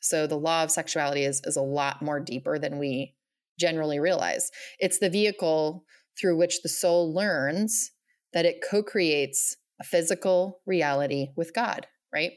So 0.00 0.26
the 0.26 0.38
law 0.38 0.62
of 0.62 0.70
sexuality 0.70 1.24
is 1.24 1.42
is 1.44 1.56
a 1.56 1.62
lot 1.62 2.00
more 2.00 2.20
deeper 2.20 2.58
than 2.58 2.78
we 2.78 3.14
generally 3.60 4.00
realize. 4.00 4.50
It's 4.78 4.98
the 4.98 5.10
vehicle 5.10 5.84
through 6.18 6.36
which 6.36 6.62
the 6.62 6.68
soul 6.68 7.14
learns 7.14 7.92
that 8.32 8.46
it 8.46 8.64
co 8.68 8.82
creates 8.82 9.56
a 9.80 9.84
physical 9.84 10.60
reality 10.66 11.28
with 11.36 11.54
God, 11.54 11.86
right? 12.12 12.32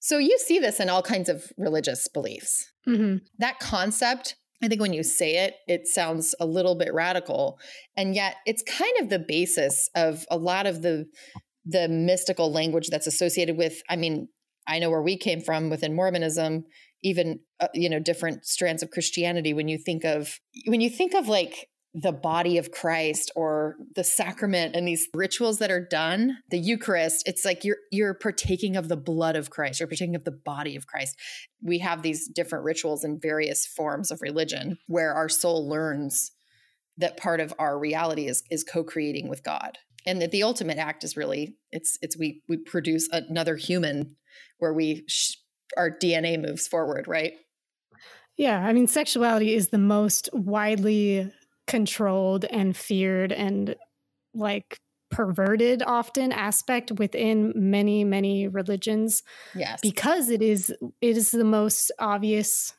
So 0.00 0.18
you 0.18 0.38
see 0.38 0.58
this 0.58 0.80
in 0.80 0.88
all 0.88 1.02
kinds 1.02 1.28
of 1.28 1.44
religious 1.58 2.08
beliefs. 2.08 2.72
Mm-hmm. 2.88 3.18
That 3.38 3.60
concept, 3.60 4.36
I 4.62 4.68
think 4.68 4.80
when 4.80 4.94
you 4.94 5.02
say 5.02 5.36
it, 5.36 5.54
it 5.66 5.86
sounds 5.86 6.34
a 6.40 6.46
little 6.46 6.74
bit 6.74 6.92
radical. 6.92 7.58
And 7.96 8.14
yet 8.14 8.36
it's 8.46 8.62
kind 8.62 8.94
of 9.00 9.10
the 9.10 9.18
basis 9.18 9.90
of 9.94 10.24
a 10.30 10.36
lot 10.36 10.66
of 10.66 10.82
the 10.82 11.06
the 11.66 11.88
mystical 11.88 12.50
language 12.50 12.88
that's 12.88 13.06
associated 13.06 13.56
with, 13.56 13.82
I 13.88 13.96
mean, 13.96 14.28
I 14.66 14.78
know 14.78 14.90
where 14.90 15.02
we 15.02 15.16
came 15.16 15.42
from 15.42 15.68
within 15.68 15.94
Mormonism 15.94 16.64
even 17.02 17.40
uh, 17.60 17.68
you 17.74 17.88
know 17.88 17.98
different 17.98 18.44
strands 18.44 18.82
of 18.82 18.90
christianity 18.90 19.52
when 19.52 19.68
you 19.68 19.78
think 19.78 20.04
of 20.04 20.38
when 20.66 20.80
you 20.80 20.90
think 20.90 21.14
of 21.14 21.28
like 21.28 21.68
the 21.92 22.12
body 22.12 22.56
of 22.56 22.70
Christ 22.70 23.32
or 23.34 23.76
the 23.96 24.04
sacrament 24.04 24.76
and 24.76 24.86
these 24.86 25.08
rituals 25.12 25.58
that 25.58 25.72
are 25.72 25.84
done, 25.84 26.38
the 26.50 26.58
Eucharist, 26.58 27.26
it's 27.26 27.44
like 27.44 27.64
you're 27.64 27.78
you're 27.90 28.14
partaking 28.14 28.76
of 28.76 28.88
the 28.88 28.96
blood 28.96 29.34
of 29.34 29.50
Christ, 29.50 29.80
you're 29.80 29.88
partaking 29.88 30.14
of 30.14 30.24
the 30.24 30.30
body 30.30 30.76
of 30.76 30.86
Christ. 30.86 31.16
We 31.62 31.78
have 31.78 32.02
these 32.02 32.28
different 32.28 32.64
rituals 32.64 33.02
in 33.02 33.18
various 33.20 33.66
forms 33.66 34.10
of 34.10 34.22
religion 34.22 34.78
where 34.86 35.14
our 35.14 35.28
soul 35.28 35.68
learns 35.68 36.30
that 36.96 37.16
part 37.16 37.40
of 37.40 37.52
our 37.58 37.78
reality 37.78 38.26
is 38.26 38.44
is 38.50 38.62
co-creating 38.62 39.28
with 39.28 39.42
God. 39.42 39.78
And 40.06 40.22
that 40.22 40.30
the 40.30 40.44
ultimate 40.44 40.78
act 40.78 41.02
is 41.02 41.16
really 41.16 41.56
it's 41.72 41.98
it's 42.02 42.16
we 42.16 42.42
we 42.48 42.56
produce 42.56 43.08
another 43.10 43.56
human 43.56 44.14
where 44.58 44.72
we 44.72 45.04
sh- 45.08 45.34
our 45.76 45.90
DNA 45.90 46.40
moves 46.40 46.66
forward, 46.66 47.06
right? 47.08 47.34
Yeah, 48.36 48.58
I 48.58 48.72
mean, 48.72 48.86
sexuality 48.86 49.54
is 49.54 49.68
the 49.68 49.78
most 49.78 50.30
widely 50.32 51.30
controlled 51.66 52.44
and 52.46 52.76
feared 52.76 53.32
and 53.32 53.76
like 54.34 54.80
perverted 55.10 55.82
often 55.82 56.32
aspect 56.32 56.92
within 56.92 57.52
many 57.54 58.04
many 58.04 58.48
religions 58.48 59.22
yes. 59.54 59.80
because 59.82 60.30
it 60.30 60.40
is 60.40 60.70
it 61.00 61.16
is 61.16 61.32
the 61.32 61.44
most 61.44 61.92
obvious 61.98 62.72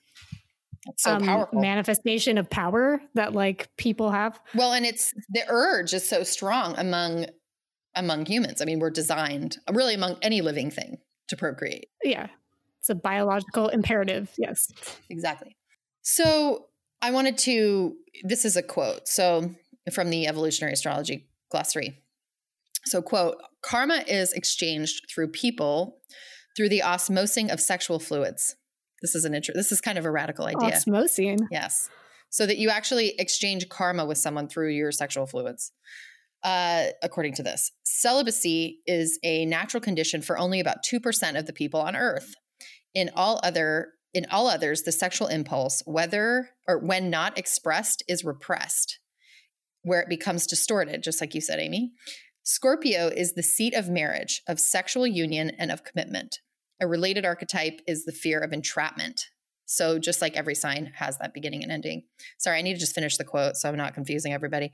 so 0.97 1.15
um, 1.15 1.45
manifestation 1.53 2.37
of 2.39 2.49
power 2.49 2.99
that 3.13 3.33
like 3.33 3.69
people 3.77 4.09
have. 4.09 4.39
Well 4.55 4.73
and 4.73 4.85
it's 4.85 5.13
the 5.29 5.43
urge 5.47 5.93
is 5.93 6.07
so 6.07 6.23
strong 6.23 6.75
among 6.77 7.27
among 7.95 8.25
humans. 8.25 8.61
I 8.61 8.65
mean 8.65 8.79
we're 8.79 8.89
designed 8.89 9.57
really 9.71 9.93
among 9.93 10.17
any 10.21 10.41
living 10.41 10.71
thing 10.71 10.97
to 11.27 11.37
procreate. 11.37 11.85
Yeah 12.03 12.27
it's 12.81 12.89
a 12.89 12.95
biological 12.95 13.69
imperative. 13.69 14.29
Yes. 14.37 14.71
Exactly. 15.09 15.55
So 16.01 16.65
I 17.01 17.11
wanted 17.11 17.37
to, 17.39 17.95
this 18.23 18.43
is 18.43 18.57
a 18.57 18.63
quote. 18.63 19.07
So 19.07 19.55
from 19.93 20.09
the 20.09 20.27
evolutionary 20.27 20.73
astrology 20.73 21.27
glossary. 21.51 22.01
So, 22.85 23.01
quote, 23.01 23.37
karma 23.61 24.03
is 24.07 24.33
exchanged 24.33 25.05
through 25.13 25.27
people 25.29 25.99
through 26.57 26.69
the 26.69 26.81
osmosing 26.83 27.51
of 27.51 27.59
sexual 27.59 27.99
fluids. 27.99 28.55
This 29.01 29.15
is 29.15 29.25
an 29.25 29.33
intro. 29.33 29.53
This 29.53 29.71
is 29.71 29.81
kind 29.81 29.97
of 29.97 30.05
a 30.05 30.11
radical 30.11 30.45
idea. 30.45 30.71
Osmosing. 30.71 31.39
Yes. 31.51 31.89
So 32.29 32.45
that 32.45 32.57
you 32.57 32.69
actually 32.69 33.09
exchange 33.19 33.69
karma 33.69 34.05
with 34.05 34.17
someone 34.17 34.47
through 34.47 34.69
your 34.69 34.91
sexual 34.91 35.25
fluids. 35.27 35.71
Uh, 36.43 36.87
according 37.03 37.33
to 37.35 37.43
this, 37.43 37.71
celibacy 37.83 38.79
is 38.87 39.19
a 39.23 39.45
natural 39.45 39.81
condition 39.81 40.21
for 40.21 40.37
only 40.39 40.59
about 40.59 40.77
2% 40.83 41.37
of 41.37 41.45
the 41.45 41.53
people 41.53 41.79
on 41.79 41.95
earth. 41.95 42.33
In 42.93 43.09
all 43.15 43.39
other 43.43 43.93
in 44.13 44.25
all 44.29 44.47
others, 44.47 44.81
the 44.81 44.91
sexual 44.91 45.27
impulse, 45.27 45.81
whether 45.85 46.49
or 46.67 46.77
when 46.77 47.09
not 47.09 47.37
expressed, 47.37 48.03
is 48.07 48.25
repressed, 48.25 48.99
where 49.83 50.01
it 50.01 50.09
becomes 50.09 50.45
distorted, 50.45 51.01
just 51.01 51.21
like 51.21 51.33
you 51.33 51.41
said, 51.41 51.59
Aimee. 51.59 51.93
Scorpio 52.43 53.07
is 53.07 53.33
the 53.33 53.43
seat 53.43 53.73
of 53.73 53.89
marriage, 53.89 54.41
of 54.47 54.59
sexual 54.59 55.07
union, 55.07 55.51
and 55.57 55.71
of 55.71 55.83
commitment. 55.83 56.39
A 56.81 56.87
related 56.87 57.23
archetype 57.23 57.79
is 57.87 58.03
the 58.03 58.11
fear 58.11 58.39
of 58.39 58.51
entrapment. 58.51 59.27
So, 59.65 59.99
just 59.99 60.21
like 60.21 60.35
every 60.35 60.55
sign 60.55 60.91
has 60.95 61.17
that 61.19 61.33
beginning 61.33 61.63
and 61.63 61.71
ending. 61.71 62.03
Sorry, 62.37 62.57
I 62.57 62.61
need 62.61 62.73
to 62.73 62.79
just 62.79 62.95
finish 62.95 63.15
the 63.15 63.23
quote 63.23 63.55
so 63.55 63.69
I'm 63.69 63.77
not 63.77 63.93
confusing 63.93 64.33
everybody. 64.33 64.71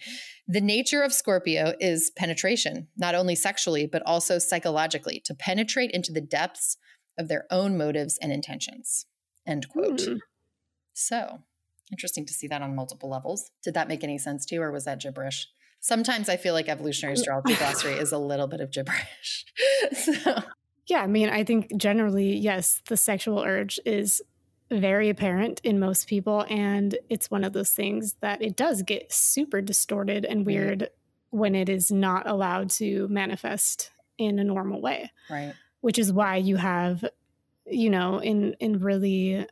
The 0.47 0.61
nature 0.61 1.03
of 1.03 1.13
Scorpio 1.13 1.75
is 1.79 2.11
penetration, 2.17 2.87
not 2.97 3.13
only 3.13 3.35
sexually, 3.35 3.85
but 3.85 4.01
also 4.07 4.39
psychologically, 4.39 5.21
to 5.25 5.35
penetrate 5.35 5.91
into 5.91 6.11
the 6.11 6.21
depths 6.21 6.77
of 7.17 7.27
their 7.27 7.45
own 7.49 7.77
motives 7.77 8.17
and 8.21 8.31
intentions. 8.31 9.05
End 9.45 9.67
quote. 9.69 9.99
Mm. 9.99 10.19
So 10.93 11.39
interesting 11.91 12.25
to 12.25 12.33
see 12.33 12.47
that 12.47 12.61
on 12.61 12.75
multiple 12.75 13.09
levels. 13.09 13.51
Did 13.63 13.73
that 13.75 13.87
make 13.87 14.03
any 14.03 14.17
sense 14.17 14.45
to 14.47 14.55
you, 14.55 14.61
or 14.61 14.71
was 14.71 14.85
that 14.85 14.99
gibberish? 14.99 15.47
Sometimes 15.79 16.27
I 16.27 16.37
feel 16.37 16.53
like 16.53 16.67
evolutionary 16.67 17.13
astrology 17.13 17.55
glossary 17.59 17.93
is 17.93 18.11
a 18.11 18.17
little 18.17 18.47
bit 18.47 18.61
of 18.61 18.71
gibberish. 18.71 19.45
so. 19.93 20.41
Yeah, 20.87 21.01
I 21.01 21.07
mean, 21.07 21.29
I 21.29 21.43
think 21.43 21.75
generally, 21.77 22.35
yes, 22.35 22.81
the 22.87 22.97
sexual 22.97 23.39
urge 23.39 23.79
is 23.85 24.21
very 24.69 25.09
apparent 25.09 25.61
in 25.63 25.79
most 25.79 26.07
people. 26.07 26.45
And 26.49 26.97
it's 27.09 27.31
one 27.31 27.43
of 27.43 27.53
those 27.53 27.71
things 27.71 28.15
that 28.21 28.41
it 28.41 28.55
does 28.55 28.81
get 28.81 29.13
super 29.13 29.61
distorted 29.61 30.25
and 30.25 30.45
weird 30.45 30.79
mm. 30.79 30.87
when 31.29 31.55
it 31.55 31.69
is 31.69 31.91
not 31.91 32.27
allowed 32.27 32.69
to 32.71 33.07
manifest 33.09 33.91
in 34.17 34.39
a 34.39 34.43
normal 34.43 34.81
way. 34.81 35.11
Right 35.29 35.53
which 35.81 35.99
is 35.99 36.11
why 36.11 36.35
you 36.35 36.55
have 36.55 37.05
you 37.65 37.89
know 37.89 38.19
in 38.19 38.53
in 38.59 38.79
really 38.79 39.45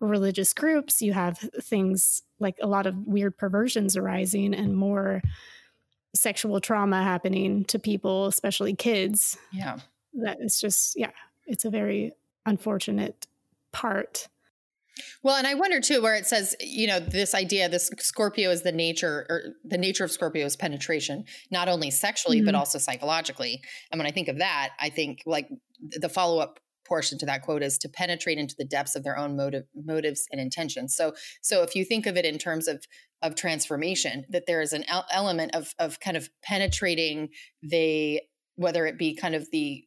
religious 0.00 0.52
groups 0.52 1.02
you 1.02 1.12
have 1.12 1.38
things 1.60 2.22
like 2.38 2.56
a 2.62 2.66
lot 2.66 2.86
of 2.86 3.06
weird 3.06 3.36
perversions 3.36 3.96
arising 3.96 4.54
and 4.54 4.76
more 4.76 5.20
sexual 6.14 6.60
trauma 6.60 7.02
happening 7.02 7.64
to 7.64 7.78
people 7.78 8.26
especially 8.26 8.74
kids 8.74 9.36
yeah 9.52 9.78
that 10.14 10.38
is 10.40 10.60
just 10.60 10.98
yeah 10.98 11.10
it's 11.46 11.64
a 11.64 11.70
very 11.70 12.12
unfortunate 12.46 13.26
part 13.72 14.28
Well, 15.22 15.36
and 15.36 15.46
I 15.46 15.54
wonder 15.54 15.80
too, 15.80 16.02
where 16.02 16.14
it 16.14 16.26
says, 16.26 16.56
you 16.60 16.86
know, 16.86 17.00
this 17.00 17.34
idea, 17.34 17.68
this 17.68 17.90
Scorpio 17.98 18.50
is 18.50 18.62
the 18.62 18.72
nature 18.72 19.26
or 19.28 19.42
the 19.64 19.78
nature 19.78 20.04
of 20.04 20.10
Scorpio 20.10 20.44
is 20.44 20.56
penetration, 20.56 21.24
not 21.50 21.68
only 21.68 21.90
sexually, 21.90 22.38
mm-hmm. 22.38 22.46
but 22.46 22.54
also 22.54 22.78
psychologically. 22.78 23.60
And 23.90 23.98
when 23.98 24.06
I 24.06 24.10
think 24.10 24.28
of 24.28 24.38
that, 24.38 24.70
I 24.80 24.88
think 24.90 25.22
like 25.26 25.48
the 25.80 26.08
follow 26.08 26.38
up 26.38 26.60
portion 26.88 27.18
to 27.18 27.26
that 27.26 27.42
quote 27.42 27.62
is 27.62 27.76
to 27.78 27.88
penetrate 27.88 28.38
into 28.38 28.54
the 28.56 28.64
depths 28.64 28.96
of 28.96 29.04
their 29.04 29.18
own 29.18 29.36
motive, 29.36 29.64
motives 29.74 30.26
and 30.32 30.40
intentions. 30.40 30.96
So, 30.96 31.12
so 31.42 31.62
if 31.62 31.74
you 31.74 31.84
think 31.84 32.06
of 32.06 32.16
it 32.16 32.24
in 32.24 32.38
terms 32.38 32.66
of 32.66 32.84
of 33.20 33.34
transformation, 33.34 34.24
that 34.30 34.46
there 34.46 34.60
is 34.60 34.72
an 34.72 34.84
element 35.10 35.54
of 35.54 35.74
of 35.78 36.00
kind 36.00 36.16
of 36.16 36.30
penetrating 36.42 37.28
the 37.62 38.22
whether 38.56 38.86
it 38.86 38.98
be 38.98 39.14
kind 39.14 39.34
of 39.34 39.50
the 39.50 39.84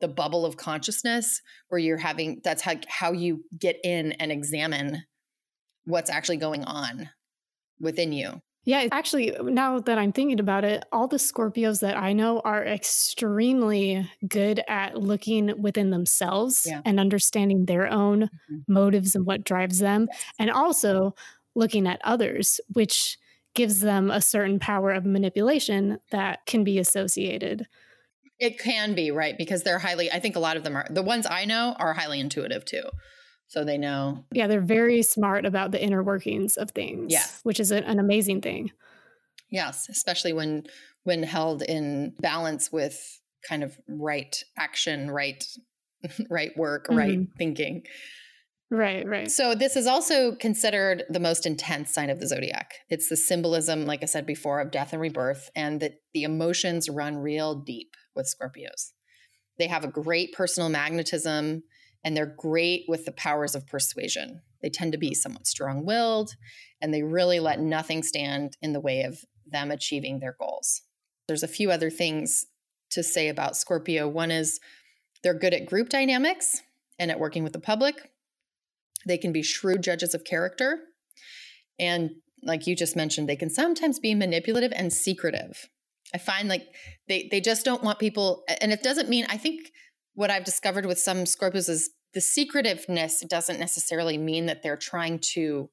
the 0.00 0.08
bubble 0.08 0.44
of 0.44 0.56
consciousness 0.56 1.40
where 1.68 1.78
you're 1.78 1.96
having 1.96 2.40
that's 2.42 2.62
how 2.62 2.74
how 2.88 3.12
you 3.12 3.44
get 3.58 3.76
in 3.84 4.12
and 4.12 4.32
examine 4.32 5.02
what's 5.84 6.10
actually 6.10 6.36
going 6.36 6.64
on 6.64 7.10
within 7.80 8.12
you. 8.12 8.40
Yeah, 8.66 8.86
actually, 8.92 9.36
now 9.42 9.78
that 9.80 9.98
I'm 9.98 10.12
thinking 10.12 10.40
about 10.40 10.64
it, 10.64 10.84
all 10.90 11.06
the 11.06 11.18
Scorpios 11.18 11.80
that 11.80 11.98
I 11.98 12.14
know 12.14 12.40
are 12.40 12.64
extremely 12.64 14.10
good 14.26 14.62
at 14.68 14.96
looking 14.96 15.60
within 15.60 15.90
themselves 15.90 16.64
yeah. 16.66 16.80
and 16.84 16.98
understanding 16.98 17.66
their 17.66 17.86
own 17.86 18.22
mm-hmm. 18.22 18.72
motives 18.72 19.14
and 19.14 19.26
what 19.26 19.44
drives 19.44 19.80
them, 19.80 20.08
yes. 20.10 20.24
and 20.38 20.50
also 20.50 21.14
looking 21.54 21.86
at 21.86 22.00
others, 22.04 22.58
which 22.72 23.18
gives 23.54 23.80
them 23.80 24.10
a 24.10 24.20
certain 24.20 24.58
power 24.58 24.90
of 24.90 25.04
manipulation 25.04 25.98
that 26.10 26.44
can 26.46 26.64
be 26.64 26.78
associated. 26.78 27.66
It 28.40 28.58
can 28.58 28.94
be, 28.94 29.10
right? 29.10 29.36
Because 29.36 29.62
they're 29.62 29.78
highly, 29.78 30.10
I 30.10 30.18
think 30.20 30.36
a 30.36 30.40
lot 30.40 30.56
of 30.56 30.64
them 30.64 30.76
are, 30.76 30.86
the 30.90 31.02
ones 31.02 31.26
I 31.28 31.44
know 31.44 31.76
are 31.78 31.92
highly 31.92 32.18
intuitive 32.18 32.64
too 32.64 32.82
so 33.46 33.64
they 33.64 33.78
know. 33.78 34.24
Yeah, 34.32 34.46
they're 34.46 34.60
very 34.60 35.02
smart 35.02 35.44
about 35.44 35.70
the 35.70 35.82
inner 35.82 36.02
workings 36.02 36.56
of 36.56 36.70
things. 36.70 37.12
Yeah, 37.12 37.26
which 37.42 37.60
is 37.60 37.70
an 37.70 37.98
amazing 37.98 38.40
thing. 38.40 38.70
Yes, 39.50 39.88
especially 39.88 40.32
when 40.32 40.64
when 41.04 41.22
held 41.22 41.62
in 41.62 42.14
balance 42.20 42.72
with 42.72 43.20
kind 43.48 43.62
of 43.62 43.78
right 43.88 44.42
action, 44.58 45.10
right 45.10 45.44
right 46.30 46.56
work, 46.56 46.86
mm-hmm. 46.86 46.96
right 46.96 47.18
thinking. 47.38 47.84
Right, 48.70 49.06
right. 49.06 49.30
So 49.30 49.54
this 49.54 49.76
is 49.76 49.86
also 49.86 50.34
considered 50.34 51.04
the 51.08 51.20
most 51.20 51.46
intense 51.46 51.92
sign 51.92 52.10
of 52.10 52.18
the 52.18 52.26
zodiac. 52.26 52.74
It's 52.88 53.08
the 53.08 53.16
symbolism, 53.16 53.86
like 53.86 54.02
I 54.02 54.06
said 54.06 54.26
before, 54.26 54.60
of 54.60 54.70
death 54.70 54.92
and 54.92 55.00
rebirth, 55.00 55.50
and 55.54 55.80
that 55.80 56.00
the 56.12 56.24
emotions 56.24 56.88
run 56.88 57.16
real 57.18 57.54
deep 57.54 57.94
with 58.16 58.26
Scorpios. 58.26 58.92
They 59.58 59.68
have 59.68 59.84
a 59.84 59.88
great 59.88 60.32
personal 60.32 60.70
magnetism 60.70 61.62
and 62.04 62.16
they're 62.16 62.34
great 62.36 62.84
with 62.86 63.04
the 63.04 63.12
powers 63.12 63.54
of 63.54 63.66
persuasion. 63.66 64.42
They 64.62 64.70
tend 64.70 64.92
to 64.92 64.98
be 64.98 65.10
mm-hmm. 65.10 65.14
somewhat 65.14 65.46
strong 65.46 65.84
willed 65.84 66.32
and 66.80 66.92
they 66.92 67.02
really 67.02 67.40
let 67.40 67.60
nothing 67.60 68.02
stand 68.02 68.56
in 68.60 68.72
the 68.72 68.80
way 68.80 69.02
of 69.02 69.24
them 69.46 69.70
achieving 69.70 70.20
their 70.20 70.36
goals. 70.38 70.82
There's 71.26 71.42
a 71.42 71.48
few 71.48 71.70
other 71.70 71.90
things 71.90 72.46
to 72.90 73.02
say 73.02 73.28
about 73.28 73.56
Scorpio. 73.56 74.06
One 74.08 74.30
is 74.30 74.60
they're 75.22 75.38
good 75.38 75.54
at 75.54 75.66
group 75.66 75.88
dynamics 75.88 76.62
and 76.98 77.10
at 77.10 77.18
working 77.18 77.42
with 77.42 77.52
the 77.52 77.60
public. 77.60 78.10
They 79.06 79.18
can 79.18 79.32
be 79.32 79.42
shrewd 79.42 79.82
judges 79.82 80.14
of 80.14 80.24
character. 80.24 80.80
And 81.78 82.10
like 82.42 82.66
you 82.66 82.76
just 82.76 82.96
mentioned, 82.96 83.28
they 83.28 83.36
can 83.36 83.50
sometimes 83.50 83.98
be 83.98 84.14
manipulative 84.14 84.72
and 84.74 84.92
secretive. 84.92 85.68
I 86.14 86.18
find 86.18 86.48
like 86.48 86.68
they 87.08 87.28
they 87.30 87.40
just 87.40 87.64
don't 87.64 87.82
want 87.82 87.98
people 87.98 88.44
and 88.60 88.72
it 88.72 88.82
doesn't 88.82 89.08
mean 89.08 89.26
I 89.28 89.36
think 89.36 89.72
what 90.14 90.30
I've 90.30 90.44
discovered 90.44 90.86
with 90.86 90.98
some 90.98 91.24
Scorpios 91.24 91.68
is 91.68 91.90
the 92.14 92.20
secretiveness 92.20 93.20
doesn't 93.28 93.58
necessarily 93.58 94.16
mean 94.16 94.46
that 94.46 94.62
they're 94.62 94.76
trying 94.76 95.18
to 95.34 95.68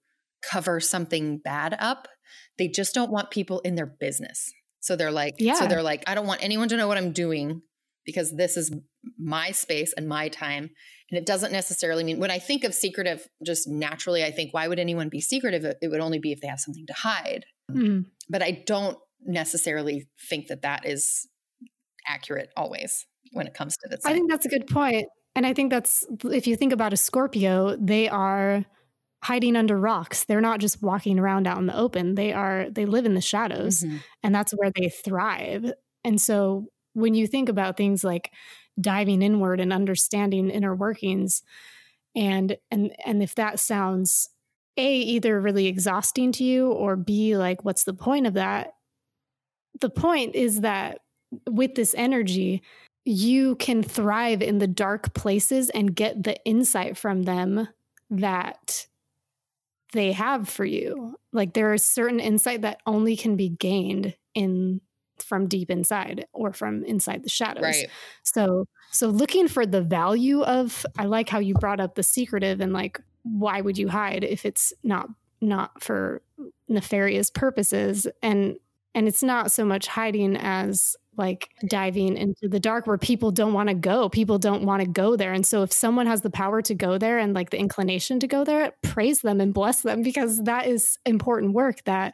cover 0.51 0.79
something 0.79 1.37
bad 1.37 1.75
up. 1.79 2.07
They 2.57 2.67
just 2.67 2.93
don't 2.93 3.11
want 3.11 3.31
people 3.31 3.59
in 3.59 3.75
their 3.75 3.85
business. 3.85 4.51
So 4.79 4.95
they're 4.95 5.11
like, 5.11 5.35
yeah. 5.37 5.53
so 5.53 5.67
they're 5.67 5.83
like, 5.83 6.03
I 6.07 6.15
don't 6.15 6.25
want 6.25 6.43
anyone 6.43 6.67
to 6.69 6.77
know 6.77 6.87
what 6.87 6.97
I'm 6.97 7.11
doing 7.11 7.61
because 8.03 8.35
this 8.35 8.57
is 8.57 8.71
my 9.19 9.51
space 9.51 9.93
and 9.93 10.07
my 10.07 10.27
time. 10.27 10.71
And 11.11 11.19
it 11.19 11.27
doesn't 11.27 11.51
necessarily 11.51 12.03
mean 12.03 12.19
when 12.19 12.31
I 12.31 12.39
think 12.39 12.63
of 12.63 12.73
secretive, 12.73 13.27
just 13.45 13.67
naturally, 13.67 14.23
I 14.23 14.31
think, 14.31 14.53
why 14.53 14.67
would 14.67 14.79
anyone 14.79 15.09
be 15.09 15.21
secretive? 15.21 15.63
It 15.63 15.87
would 15.89 15.99
only 15.99 16.17
be 16.17 16.31
if 16.31 16.41
they 16.41 16.47
have 16.47 16.59
something 16.59 16.87
to 16.87 16.93
hide. 16.93 17.45
Mm. 17.69 18.05
But 18.27 18.41
I 18.41 18.63
don't 18.65 18.97
necessarily 19.23 20.07
think 20.29 20.47
that 20.47 20.63
that 20.63 20.87
is 20.87 21.27
accurate 22.07 22.49
always 22.57 23.05
when 23.31 23.47
it 23.47 23.53
comes 23.53 23.77
to 23.77 23.89
this. 23.89 24.05
I 24.05 24.13
think 24.13 24.29
that's 24.29 24.45
a 24.45 24.49
good 24.49 24.67
point. 24.67 25.07
And 25.35 25.45
I 25.45 25.53
think 25.53 25.71
that's 25.71 26.05
if 26.25 26.47
you 26.47 26.55
think 26.55 26.73
about 26.73 26.93
a 26.93 26.97
Scorpio, 26.97 27.77
they 27.77 28.09
are 28.09 28.65
hiding 29.23 29.55
under 29.55 29.77
rocks. 29.77 30.25
They're 30.25 30.41
not 30.41 30.59
just 30.59 30.81
walking 30.81 31.19
around 31.19 31.47
out 31.47 31.59
in 31.59 31.67
the 31.67 31.77
open. 31.77 32.15
They 32.15 32.33
are 32.33 32.67
they 32.69 32.85
live 32.85 33.05
in 33.05 33.13
the 33.13 33.21
shadows 33.21 33.81
mm-hmm. 33.81 33.97
and 34.23 34.33
that's 34.33 34.51
where 34.51 34.71
they 34.75 34.89
thrive. 34.89 35.71
And 36.03 36.19
so 36.19 36.67
when 36.93 37.13
you 37.13 37.27
think 37.27 37.47
about 37.47 37.77
things 37.77 38.03
like 38.03 38.31
diving 38.79 39.21
inward 39.21 39.59
and 39.59 39.71
understanding 39.71 40.49
inner 40.49 40.75
workings 40.75 41.43
and 42.15 42.57
and 42.71 42.93
and 43.05 43.21
if 43.21 43.35
that 43.35 43.59
sounds 43.59 44.29
a 44.77 44.95
either 44.95 45.39
really 45.39 45.67
exhausting 45.67 46.31
to 46.31 46.43
you 46.43 46.71
or 46.71 46.95
b 46.95 47.37
like 47.37 47.63
what's 47.63 47.83
the 47.83 47.93
point 47.93 48.25
of 48.25 48.33
that? 48.33 48.73
The 49.79 49.89
point 49.89 50.35
is 50.35 50.61
that 50.61 50.99
with 51.49 51.75
this 51.75 51.93
energy, 51.97 52.61
you 53.03 53.55
can 53.55 53.81
thrive 53.83 54.41
in 54.41 54.59
the 54.59 54.67
dark 54.67 55.13
places 55.13 55.69
and 55.69 55.95
get 55.95 56.23
the 56.23 56.43
insight 56.45 56.97
from 56.97 57.23
them 57.23 57.67
that 58.09 58.87
they 59.93 60.11
have 60.11 60.47
for 60.47 60.65
you. 60.65 61.15
Like 61.33 61.53
there 61.53 61.73
is 61.73 61.85
certain 61.85 62.19
insight 62.19 62.61
that 62.61 62.81
only 62.85 63.15
can 63.15 63.35
be 63.35 63.49
gained 63.49 64.15
in 64.33 64.81
from 65.19 65.47
deep 65.47 65.69
inside 65.69 66.25
or 66.33 66.53
from 66.53 66.83
inside 66.83 67.23
the 67.23 67.29
shadows. 67.29 67.63
Right. 67.63 67.89
So 68.23 68.67
so 68.91 69.07
looking 69.07 69.47
for 69.47 69.65
the 69.65 69.81
value 69.81 70.41
of 70.43 70.85
I 70.97 71.05
like 71.05 71.29
how 71.29 71.39
you 71.39 71.53
brought 71.55 71.79
up 71.79 71.95
the 71.95 72.03
secretive 72.03 72.59
and 72.61 72.73
like 72.73 72.99
why 73.23 73.61
would 73.61 73.77
you 73.77 73.87
hide 73.87 74.23
if 74.23 74.45
it's 74.45 74.73
not 74.83 75.07
not 75.41 75.81
for 75.81 76.21
nefarious 76.67 77.29
purposes 77.29 78.07
and 78.21 78.55
and 78.93 79.07
it's 79.07 79.23
not 79.23 79.51
so 79.51 79.63
much 79.63 79.87
hiding 79.87 80.35
as 80.35 80.95
like 81.17 81.49
diving 81.67 82.17
into 82.17 82.47
the 82.47 82.59
dark 82.59 82.87
where 82.87 82.97
people 82.97 83.31
don't 83.31 83.53
want 83.53 83.69
to 83.69 83.75
go. 83.75 84.09
People 84.09 84.39
don't 84.39 84.63
want 84.63 84.81
to 84.81 84.87
go 84.87 85.15
there. 85.15 85.33
And 85.33 85.45
so 85.45 85.61
if 85.61 85.71
someone 85.71 86.07
has 86.07 86.21
the 86.21 86.29
power 86.29 86.61
to 86.61 86.73
go 86.73 86.97
there 86.97 87.19
and 87.19 87.33
like 87.33 87.49
the 87.49 87.59
inclination 87.59 88.19
to 88.21 88.27
go 88.27 88.43
there, 88.43 88.71
praise 88.81 89.21
them 89.21 89.41
and 89.41 89.53
bless 89.53 89.81
them 89.81 90.03
because 90.03 90.43
that 90.43 90.67
is 90.67 90.97
important 91.05 91.53
work 91.53 91.83
that 91.83 92.13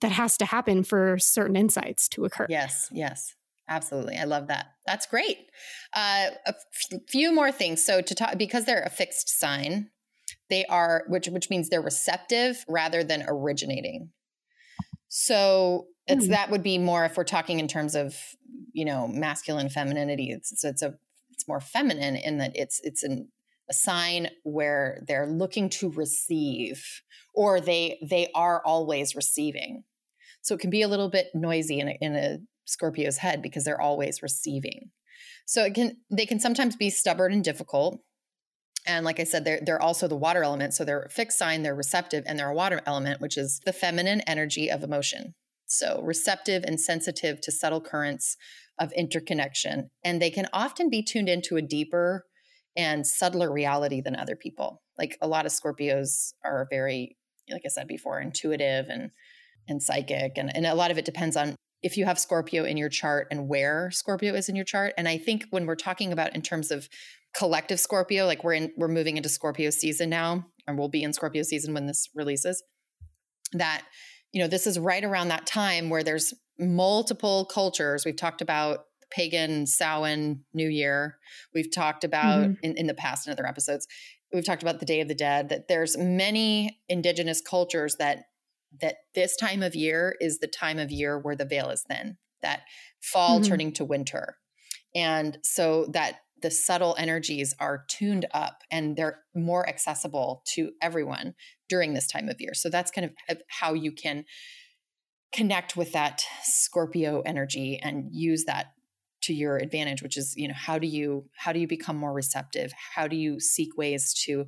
that 0.00 0.12
has 0.12 0.36
to 0.38 0.44
happen 0.44 0.82
for 0.82 1.16
certain 1.18 1.54
insights 1.54 2.08
to 2.08 2.24
occur. 2.24 2.46
Yes, 2.48 2.88
yes. 2.90 3.34
Absolutely. 3.68 4.16
I 4.16 4.24
love 4.24 4.48
that. 4.48 4.72
That's 4.86 5.06
great. 5.06 5.38
Uh, 5.94 6.30
a 6.46 6.48
f- 6.48 7.00
few 7.08 7.32
more 7.32 7.52
things. 7.52 7.84
So 7.84 8.00
to 8.00 8.14
talk 8.14 8.36
because 8.36 8.64
they're 8.64 8.82
a 8.82 8.90
fixed 8.90 9.38
sign, 9.38 9.90
they 10.50 10.64
are 10.66 11.04
which 11.06 11.28
which 11.28 11.48
means 11.48 11.68
they're 11.68 11.80
receptive 11.80 12.64
rather 12.68 13.04
than 13.04 13.24
originating. 13.26 14.10
So 15.08 15.86
it's 16.12 16.26
mm. 16.26 16.30
that 16.30 16.50
would 16.50 16.62
be 16.62 16.78
more 16.78 17.04
if 17.04 17.16
we're 17.16 17.24
talking 17.24 17.58
in 17.58 17.68
terms 17.68 17.94
of 17.94 18.16
you 18.72 18.84
know 18.84 19.08
masculine 19.08 19.68
femininity. 19.68 20.30
It's, 20.30 20.52
it's 20.52 20.64
it's, 20.64 20.82
a 20.82 20.94
it's 21.30 21.48
more 21.48 21.60
feminine 21.60 22.16
in 22.16 22.38
that 22.38 22.52
it's 22.54 22.80
it's 22.82 23.02
an, 23.02 23.28
a 23.70 23.74
sign 23.74 24.28
where 24.44 25.02
they're 25.06 25.26
looking 25.26 25.68
to 25.70 25.90
receive 25.90 27.02
or 27.34 27.60
they 27.60 27.98
they 28.08 28.30
are 28.34 28.62
always 28.64 29.14
receiving. 29.14 29.84
So 30.42 30.54
it 30.54 30.60
can 30.60 30.70
be 30.70 30.82
a 30.82 30.88
little 30.88 31.08
bit 31.08 31.28
noisy 31.34 31.78
in 31.78 31.88
a, 31.88 31.98
in 32.00 32.16
a 32.16 32.38
Scorpio's 32.64 33.18
head 33.18 33.42
because 33.42 33.64
they're 33.64 33.80
always 33.80 34.22
receiving. 34.22 34.90
So 35.46 35.64
it 35.64 35.74
can 35.74 35.96
they 36.10 36.26
can 36.26 36.40
sometimes 36.40 36.76
be 36.76 36.90
stubborn 36.90 37.32
and 37.32 37.44
difficult. 37.44 38.00
And 38.84 39.04
like 39.04 39.20
I 39.20 39.24
said, 39.24 39.44
they're, 39.44 39.60
they're 39.64 39.80
also 39.80 40.08
the 40.08 40.16
water 40.16 40.42
element. 40.42 40.74
So 40.74 40.84
they're 40.84 41.02
a 41.02 41.08
fixed 41.08 41.38
sign, 41.38 41.62
they're 41.62 41.74
receptive, 41.74 42.24
and 42.26 42.36
they're 42.36 42.48
a 42.48 42.54
water 42.54 42.80
element, 42.84 43.20
which 43.20 43.36
is 43.36 43.60
the 43.64 43.72
feminine 43.72 44.22
energy 44.22 44.68
of 44.68 44.82
emotion. 44.82 45.34
So, 45.72 46.00
receptive 46.02 46.64
and 46.64 46.78
sensitive 46.78 47.40
to 47.40 47.52
subtle 47.52 47.80
currents 47.80 48.36
of 48.78 48.92
interconnection. 48.92 49.90
And 50.04 50.20
they 50.20 50.30
can 50.30 50.46
often 50.52 50.90
be 50.90 51.02
tuned 51.02 51.28
into 51.28 51.56
a 51.56 51.62
deeper 51.62 52.26
and 52.76 53.06
subtler 53.06 53.52
reality 53.52 54.00
than 54.00 54.16
other 54.16 54.36
people. 54.36 54.82
Like 54.98 55.16
a 55.20 55.28
lot 55.28 55.46
of 55.46 55.52
Scorpios 55.52 56.32
are 56.44 56.66
very, 56.70 57.16
like 57.50 57.62
I 57.64 57.68
said 57.68 57.88
before, 57.88 58.20
intuitive 58.20 58.86
and 58.88 59.10
and 59.68 59.82
psychic. 59.82 60.32
And, 60.36 60.54
and 60.54 60.66
a 60.66 60.74
lot 60.74 60.90
of 60.90 60.98
it 60.98 61.04
depends 61.04 61.36
on 61.36 61.54
if 61.82 61.96
you 61.96 62.04
have 62.04 62.18
Scorpio 62.18 62.64
in 62.64 62.76
your 62.76 62.88
chart 62.88 63.28
and 63.30 63.48
where 63.48 63.90
Scorpio 63.92 64.34
is 64.34 64.48
in 64.48 64.56
your 64.56 64.64
chart. 64.64 64.92
And 64.98 65.08
I 65.08 65.18
think 65.18 65.46
when 65.50 65.66
we're 65.66 65.76
talking 65.76 66.12
about 66.12 66.34
in 66.34 66.42
terms 66.42 66.70
of 66.70 66.88
collective 67.34 67.80
Scorpio, 67.80 68.26
like 68.26 68.44
we're 68.44 68.54
in 68.54 68.72
we're 68.76 68.88
moving 68.88 69.16
into 69.16 69.28
Scorpio 69.28 69.70
season 69.70 70.10
now, 70.10 70.46
and 70.66 70.78
we'll 70.78 70.88
be 70.88 71.02
in 71.02 71.12
Scorpio 71.12 71.42
season 71.42 71.72
when 71.72 71.86
this 71.86 72.08
releases, 72.14 72.62
that 73.52 73.84
you 74.32 74.40
know, 74.40 74.48
this 74.48 74.66
is 74.66 74.78
right 74.78 75.04
around 75.04 75.28
that 75.28 75.46
time 75.46 75.90
where 75.90 76.02
there's 76.02 76.34
multiple 76.58 77.44
cultures. 77.46 78.04
We've 78.04 78.16
talked 78.16 78.40
about 78.40 78.86
pagan 79.10 79.66
Samhain 79.66 80.44
New 80.54 80.68
Year. 80.68 81.18
We've 81.54 81.72
talked 81.72 82.02
about 82.02 82.42
mm-hmm. 82.42 82.64
in, 82.64 82.76
in 82.76 82.86
the 82.86 82.94
past 82.94 83.26
in 83.26 83.32
other 83.32 83.46
episodes 83.46 83.86
we've 84.32 84.44
talked 84.44 84.62
about 84.62 84.80
the 84.80 84.86
Day 84.86 85.00
of 85.00 85.08
the 85.08 85.14
Dead, 85.14 85.48
that 85.50 85.68
there's 85.68 85.96
many 85.96 86.80
indigenous 86.88 87.40
cultures 87.40 87.96
that 87.96 88.24
that 88.80 88.96
this 89.14 89.36
time 89.36 89.62
of 89.62 89.74
year 89.74 90.16
is 90.18 90.38
the 90.38 90.46
time 90.46 90.78
of 90.78 90.90
year 90.90 91.18
where 91.18 91.36
the 91.36 91.44
veil 91.44 91.68
is 91.68 91.82
thin, 91.82 92.16
that 92.40 92.62
fall 93.02 93.38
mm-hmm. 93.38 93.48
turning 93.48 93.72
to 93.72 93.84
winter. 93.84 94.38
And 94.94 95.36
so 95.42 95.86
that 95.92 96.20
the 96.42 96.50
subtle 96.50 96.94
energies 96.98 97.54
are 97.58 97.84
tuned 97.88 98.26
up 98.32 98.62
and 98.70 98.96
they're 98.96 99.20
more 99.34 99.68
accessible 99.68 100.42
to 100.54 100.72
everyone 100.82 101.34
during 101.68 101.94
this 101.94 102.06
time 102.06 102.28
of 102.28 102.40
year. 102.40 102.54
So 102.54 102.68
that's 102.68 102.90
kind 102.90 103.10
of 103.28 103.38
how 103.48 103.72
you 103.72 103.92
can 103.92 104.24
connect 105.32 105.76
with 105.76 105.92
that 105.92 106.24
Scorpio 106.42 107.22
energy 107.24 107.80
and 107.82 108.08
use 108.12 108.44
that 108.44 108.72
to 109.22 109.32
your 109.32 109.56
advantage 109.56 110.02
which 110.02 110.16
is 110.16 110.34
you 110.36 110.48
know 110.48 110.54
how 110.54 110.78
do 110.78 110.86
you 110.88 111.24
how 111.36 111.52
do 111.52 111.60
you 111.60 111.68
become 111.68 111.96
more 111.96 112.12
receptive 112.12 112.72
how 112.96 113.06
do 113.06 113.14
you 113.14 113.38
seek 113.38 113.76
ways 113.78 114.12
to 114.12 114.46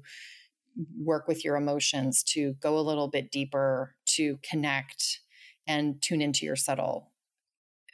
work 0.98 1.28
with 1.28 1.44
your 1.44 1.54
emotions 1.54 2.24
to 2.24 2.54
go 2.60 2.76
a 2.76 2.82
little 2.82 3.08
bit 3.08 3.30
deeper 3.30 3.94
to 4.04 4.36
connect 4.42 5.20
and 5.66 6.02
tune 6.02 6.20
into 6.20 6.44
your 6.44 6.56
subtle 6.56 7.12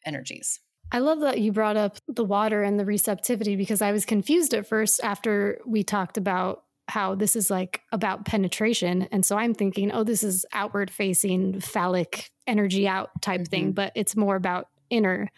energies 0.06 0.60
I 0.92 0.98
love 0.98 1.20
that 1.20 1.40
you 1.40 1.52
brought 1.52 1.76
up 1.76 1.98
the 2.08 2.24
water 2.24 2.62
and 2.62 2.78
the 2.78 2.84
receptivity 2.84 3.56
because 3.56 3.80
I 3.80 3.92
was 3.92 4.04
confused 4.04 4.54
at 4.54 4.66
first 4.66 5.00
after 5.02 5.58
we 5.64 5.84
talked 5.84 6.16
about 6.16 6.64
how 6.88 7.14
this 7.14 7.36
is 7.36 7.50
like 7.50 7.82
about 7.92 8.24
penetration. 8.24 9.02
And 9.12 9.24
so 9.24 9.36
I'm 9.36 9.54
thinking, 9.54 9.92
oh, 9.92 10.02
this 10.02 10.24
is 10.24 10.44
outward 10.52 10.90
facing, 10.90 11.60
phallic 11.60 12.30
energy 12.46 12.88
out 12.88 13.10
type 13.22 13.42
mm-hmm. 13.42 13.50
thing, 13.50 13.72
but 13.72 13.92
it's 13.94 14.16
more 14.16 14.34
about 14.34 14.66
inner 14.90 15.30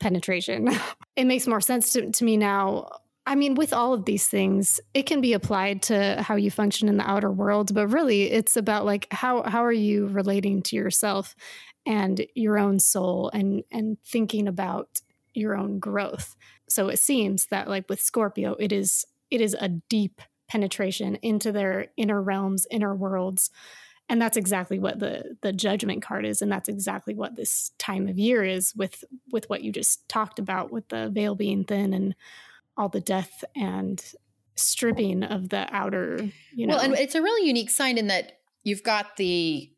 penetration. 0.00 0.70
it 1.16 1.24
makes 1.24 1.46
more 1.46 1.60
sense 1.60 1.92
to, 1.92 2.10
to 2.10 2.24
me 2.24 2.36
now. 2.36 2.88
I 3.28 3.34
mean, 3.34 3.56
with 3.56 3.74
all 3.74 3.92
of 3.92 4.06
these 4.06 4.26
things, 4.26 4.80
it 4.94 5.02
can 5.02 5.20
be 5.20 5.34
applied 5.34 5.82
to 5.82 6.22
how 6.22 6.36
you 6.36 6.50
function 6.50 6.88
in 6.88 6.96
the 6.96 7.08
outer 7.08 7.30
world, 7.30 7.74
but 7.74 7.88
really 7.88 8.22
it's 8.22 8.56
about 8.56 8.86
like 8.86 9.06
how 9.10 9.42
how 9.42 9.62
are 9.62 9.70
you 9.70 10.06
relating 10.06 10.62
to 10.62 10.76
yourself 10.76 11.36
and 11.84 12.24
your 12.34 12.58
own 12.58 12.78
soul 12.78 13.30
and 13.34 13.64
and 13.70 13.98
thinking 14.02 14.48
about 14.48 15.02
your 15.34 15.54
own 15.54 15.78
growth. 15.78 16.36
So 16.70 16.88
it 16.88 17.00
seems 17.00 17.46
that 17.48 17.68
like 17.68 17.86
with 17.90 18.00
Scorpio, 18.00 18.54
it 18.58 18.72
is 18.72 19.04
it 19.30 19.42
is 19.42 19.54
a 19.60 19.68
deep 19.68 20.22
penetration 20.48 21.16
into 21.16 21.52
their 21.52 21.88
inner 21.98 22.22
realms, 22.22 22.66
inner 22.70 22.94
worlds 22.94 23.50
and 24.08 24.22
that's 24.22 24.38
exactly 24.38 24.78
what 24.78 25.00
the 25.00 25.36
the 25.42 25.52
judgment 25.52 26.00
card 26.02 26.24
is 26.24 26.40
and 26.40 26.50
that's 26.50 26.68
exactly 26.68 27.14
what 27.14 27.36
this 27.36 27.72
time 27.78 28.08
of 28.08 28.18
year 28.18 28.42
is 28.42 28.74
with 28.74 29.04
with 29.30 29.48
what 29.50 29.62
you 29.62 29.70
just 29.70 30.08
talked 30.08 30.38
about 30.38 30.72
with 30.72 30.88
the 30.88 31.10
veil 31.10 31.34
being 31.34 31.62
thin 31.64 31.92
and 31.92 32.14
all 32.78 32.88
the 32.88 33.00
death 33.00 33.44
and 33.54 34.02
stripping 34.56 35.22
of 35.22 35.50
the 35.50 35.68
outer 35.74 36.18
you 36.52 36.66
know 36.66 36.74
well 36.74 36.84
and 36.84 36.94
it's 36.94 37.14
a 37.14 37.22
really 37.22 37.46
unique 37.46 37.70
sign 37.70 37.96
in 37.96 38.08
that 38.08 38.38
you've 38.64 38.82
got 38.82 39.16
the 39.16 39.70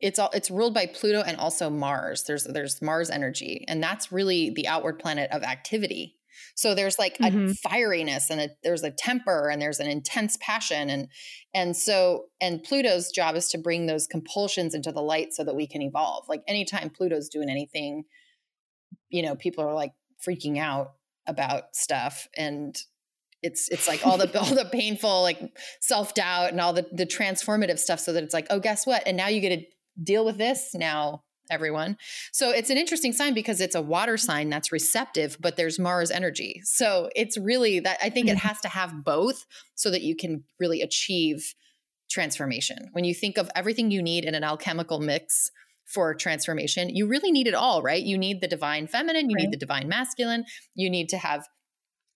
it's 0.00 0.18
all 0.18 0.30
it's 0.32 0.50
ruled 0.50 0.74
by 0.74 0.86
pluto 0.86 1.20
and 1.20 1.36
also 1.36 1.70
mars 1.70 2.24
there's 2.24 2.44
there's 2.44 2.82
mars 2.82 3.08
energy 3.08 3.64
and 3.68 3.82
that's 3.82 4.10
really 4.10 4.50
the 4.50 4.66
outward 4.66 4.98
planet 4.98 5.30
of 5.30 5.42
activity 5.42 6.16
so 6.54 6.74
there's 6.74 6.98
like 6.98 7.18
mm-hmm. 7.18 7.50
a 7.50 7.68
fieriness 7.68 8.30
and 8.30 8.40
a, 8.40 8.48
there's 8.62 8.82
a 8.82 8.90
temper 8.90 9.48
and 9.48 9.60
there's 9.60 9.80
an 9.80 9.88
intense 9.88 10.36
passion 10.40 10.90
and 10.90 11.08
and 11.54 11.76
so 11.76 12.26
and 12.40 12.62
Pluto's 12.62 13.10
job 13.10 13.36
is 13.36 13.48
to 13.48 13.58
bring 13.58 13.86
those 13.86 14.06
compulsions 14.06 14.74
into 14.74 14.92
the 14.92 15.02
light 15.02 15.32
so 15.32 15.44
that 15.44 15.56
we 15.56 15.66
can 15.66 15.82
evolve. 15.82 16.26
Like 16.28 16.42
anytime 16.46 16.90
Pluto's 16.90 17.28
doing 17.28 17.50
anything, 17.50 18.04
you 19.08 19.22
know, 19.22 19.34
people 19.34 19.64
are 19.64 19.74
like 19.74 19.92
freaking 20.26 20.58
out 20.58 20.92
about 21.26 21.74
stuff 21.74 22.28
and 22.36 22.76
it's 23.42 23.68
it's 23.68 23.88
like 23.88 24.06
all 24.06 24.18
the 24.18 24.38
all 24.40 24.54
the 24.54 24.68
painful 24.70 25.22
like 25.22 25.40
self-doubt 25.80 26.50
and 26.50 26.60
all 26.60 26.72
the 26.72 26.86
the 26.92 27.06
transformative 27.06 27.78
stuff 27.78 28.00
so 28.00 28.12
that 28.12 28.22
it's 28.22 28.34
like 28.34 28.46
oh 28.50 28.58
guess 28.58 28.86
what 28.86 29.02
and 29.06 29.16
now 29.16 29.28
you 29.28 29.40
get 29.40 29.56
to 29.56 29.66
deal 30.02 30.24
with 30.24 30.38
this 30.38 30.70
now 30.74 31.22
everyone. 31.50 31.98
So 32.32 32.50
it's 32.50 32.70
an 32.70 32.78
interesting 32.78 33.12
sign 33.12 33.34
because 33.34 33.60
it's 33.60 33.74
a 33.74 33.82
water 33.82 34.16
sign 34.16 34.48
that's 34.48 34.72
receptive, 34.72 35.36
but 35.40 35.56
there's 35.56 35.78
Mars 35.78 36.10
energy. 36.10 36.60
So 36.64 37.10
it's 37.14 37.36
really 37.36 37.80
that 37.80 37.98
I 38.02 38.08
think 38.08 38.28
it 38.28 38.36
mm-hmm. 38.36 38.48
has 38.48 38.60
to 38.60 38.68
have 38.68 39.04
both 39.04 39.44
so 39.74 39.90
that 39.90 40.02
you 40.02 40.16
can 40.16 40.44
really 40.58 40.80
achieve 40.80 41.54
transformation. 42.10 42.88
When 42.92 43.04
you 43.04 43.14
think 43.14 43.36
of 43.36 43.50
everything 43.54 43.90
you 43.90 44.02
need 44.02 44.24
in 44.24 44.34
an 44.34 44.44
alchemical 44.44 45.00
mix 45.00 45.50
for 45.92 46.14
transformation, 46.14 46.88
you 46.88 47.06
really 47.06 47.32
need 47.32 47.46
it 47.46 47.54
all, 47.54 47.82
right? 47.82 48.02
You 48.02 48.16
need 48.16 48.40
the 48.40 48.48
divine 48.48 48.86
feminine, 48.86 49.28
you 49.28 49.36
right. 49.36 49.44
need 49.44 49.52
the 49.52 49.58
divine 49.58 49.88
masculine, 49.88 50.44
you 50.74 50.88
need 50.88 51.08
to 51.10 51.18
have 51.18 51.46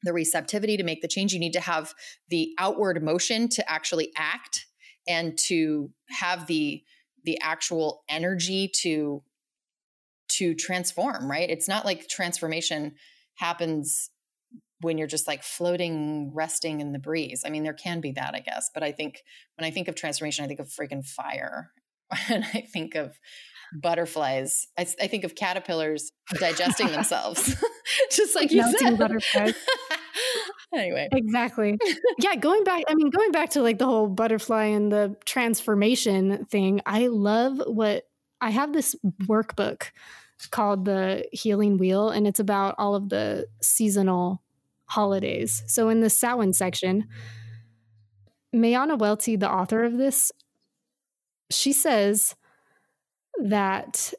the 0.03 0.13
receptivity 0.13 0.77
to 0.77 0.85
make 0.85 1.01
the 1.03 1.09
change, 1.09 1.33
you 1.33 1.41
need 1.41 1.55
to 1.55 1.61
have 1.61 1.95
the 2.29 2.53
outward 2.59 3.03
motion 3.03 3.49
to 3.49 3.71
actually 3.71 4.13
act 4.17 4.67
and 5.07 5.37
to 5.37 5.91
have 6.11 6.47
the 6.47 6.83
the 7.25 7.39
actual 7.41 8.05
energy 8.09 8.71
to 8.83 9.23
to 10.29 10.55
transform 10.55 11.31
right 11.31 11.51
it's 11.51 11.69
not 11.69 11.85
like 11.85 12.09
transformation 12.09 12.95
happens 13.37 14.11
when 14.81 14.99
you're 14.99 15.07
just 15.07 15.29
like 15.29 15.43
floating 15.43 16.33
resting 16.35 16.81
in 16.81 16.93
the 16.93 16.99
breeze 16.99 17.43
i 17.47 17.51
mean 17.51 17.63
there 17.63 17.73
can 17.73 18.01
be 18.01 18.13
that 18.13 18.35
i 18.35 18.41
guess 18.41 18.71
but 18.73 18.83
i 18.83 18.93
think 18.93 19.23
when 19.57 19.67
i 19.67 19.71
think 19.71 19.89
of 19.89 19.95
transformation 19.95 20.45
i 20.45 20.49
think 20.49 20.61
of 20.61 20.69
freaking 20.69 21.05
fire 21.05 21.71
and 22.29 22.45
i 22.55 22.61
think 22.73 22.95
of 22.95 23.19
butterflies. 23.75 24.69
I, 24.79 24.83
I 25.01 25.07
think 25.07 25.25
of 25.25 25.35
caterpillars 25.35 26.11
digesting 26.39 26.87
themselves 26.93 27.55
just 28.11 28.35
like 28.35 28.51
you 28.51 28.63
said. 28.79 28.99
butterflies. 28.99 29.55
Anyway. 30.73 31.09
Exactly. 31.13 31.79
Yeah 32.19 32.35
going 32.35 32.65
back 32.65 32.83
i 32.89 32.97
mean 32.97 33.09
going 33.11 33.31
back 33.31 33.51
to 33.51 33.63
like 33.63 33.79
the 33.79 33.87
whole 33.87 34.09
butterfly 34.09 34.65
and 34.65 34.91
the 34.91 35.15
transformation 35.25 36.47
thing 36.47 36.81
i 36.85 37.07
love 37.07 37.63
what 37.67 38.09
i 38.41 38.51
have 38.51 38.73
this 38.73 38.97
workbook 39.23 39.91
called 40.51 40.85
the 40.85 41.25
healing 41.33 41.79
wheel 41.79 42.11
and 42.11 42.27
it's 42.27 42.41
about 42.41 42.75
all 42.77 42.95
of 42.97 43.09
the 43.09 43.47
seasonal 43.63 44.43
holidays. 44.87 45.63
So 45.67 45.89
in 45.89 46.01
the 46.01 46.11
Samhain 46.11 46.53
section 46.53 47.09
Mayana 48.55 48.97
Welty 48.99 49.37
the 49.37 49.51
author 49.51 49.85
of 49.85 49.97
this 49.97 50.31
she 51.51 51.73
says 51.73 52.35
that 53.43 54.13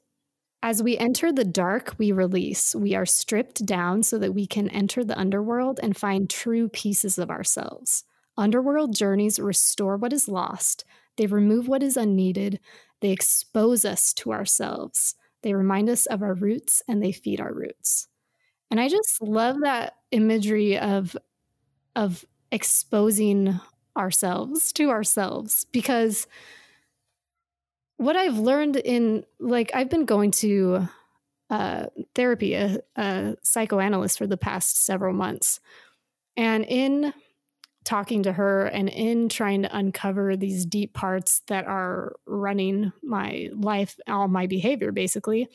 as 0.64 0.82
we 0.82 0.98
enter 0.98 1.32
the 1.32 1.46
dark, 1.46 1.94
we 2.00 2.12
release. 2.12 2.74
We 2.74 2.96
are 2.96 3.06
stripped 3.06 3.66
down 3.66 4.02
so 4.02 4.18
that 4.18 4.34
we 4.34 4.48
can 4.48 4.68
enter 4.70 5.04
the 5.04 5.18
underworld 5.18 5.80
and 5.84 5.96
find 5.96 6.28
true 6.28 6.70
pieces 6.70 7.20
of 7.20 7.30
ourselves. 7.30 8.04
Underworld 8.36 8.96
journeys 8.96 9.40
restore 9.40 9.96
what 9.96 10.12
is 10.12 10.28
lost, 10.28 10.84
they 11.18 11.28
remove 11.28 11.68
what 11.68 11.84
is 11.84 11.96
unneeded, 11.96 12.60
they 13.00 13.12
expose 13.12 13.86
us 13.86 14.12
to 14.16 14.34
ourselves, 14.34 15.16
they 15.44 15.54
remind 15.54 15.88
us 15.88 16.08
of 16.08 16.24
our 16.24 16.34
roots, 16.34 16.82
and 16.88 17.02
they 17.02 17.12
feed 17.12 17.40
our 17.40 17.54
roots. 17.54 18.08
And 18.72 18.80
I 18.80 18.90
just 18.90 19.22
love 19.22 19.62
that 19.62 19.94
imagery 20.12 20.78
of, 20.80 21.16
of 21.96 22.26
exposing 22.52 23.60
ourselves 23.96 24.74
to 24.74 24.90
ourselves 24.90 25.66
because 25.72 26.28
what 27.98 28.16
I've 28.16 28.38
learned 28.38 28.76
in 28.78 29.26
like 29.40 29.72
I've 29.74 29.90
been 29.90 30.06
going 30.06 30.32
to 30.32 30.88
uh, 31.50 31.86
therapy, 32.16 32.56
a, 32.56 32.80
a 32.96 33.36
psychoanalyst 33.44 34.18
for 34.18 34.28
the 34.28 34.38
past 34.38 34.86
several 34.86 35.14
months, 35.14 35.60
and 36.36 36.66
in 36.66 37.14
talking 37.84 38.24
to 38.24 38.34
her 38.34 38.66
and 38.66 38.90
in 38.90 39.30
trying 39.30 39.62
to 39.62 39.78
uncover 39.78 40.36
these 40.36 40.66
deep 40.66 40.94
parts 40.94 41.44
that 41.48 41.66
are 41.68 42.16
running 42.26 42.92
my 43.04 43.50
life, 43.54 43.96
all 44.08 44.28
my 44.28 44.48
behavior, 44.48 44.92
basically, 44.92 45.48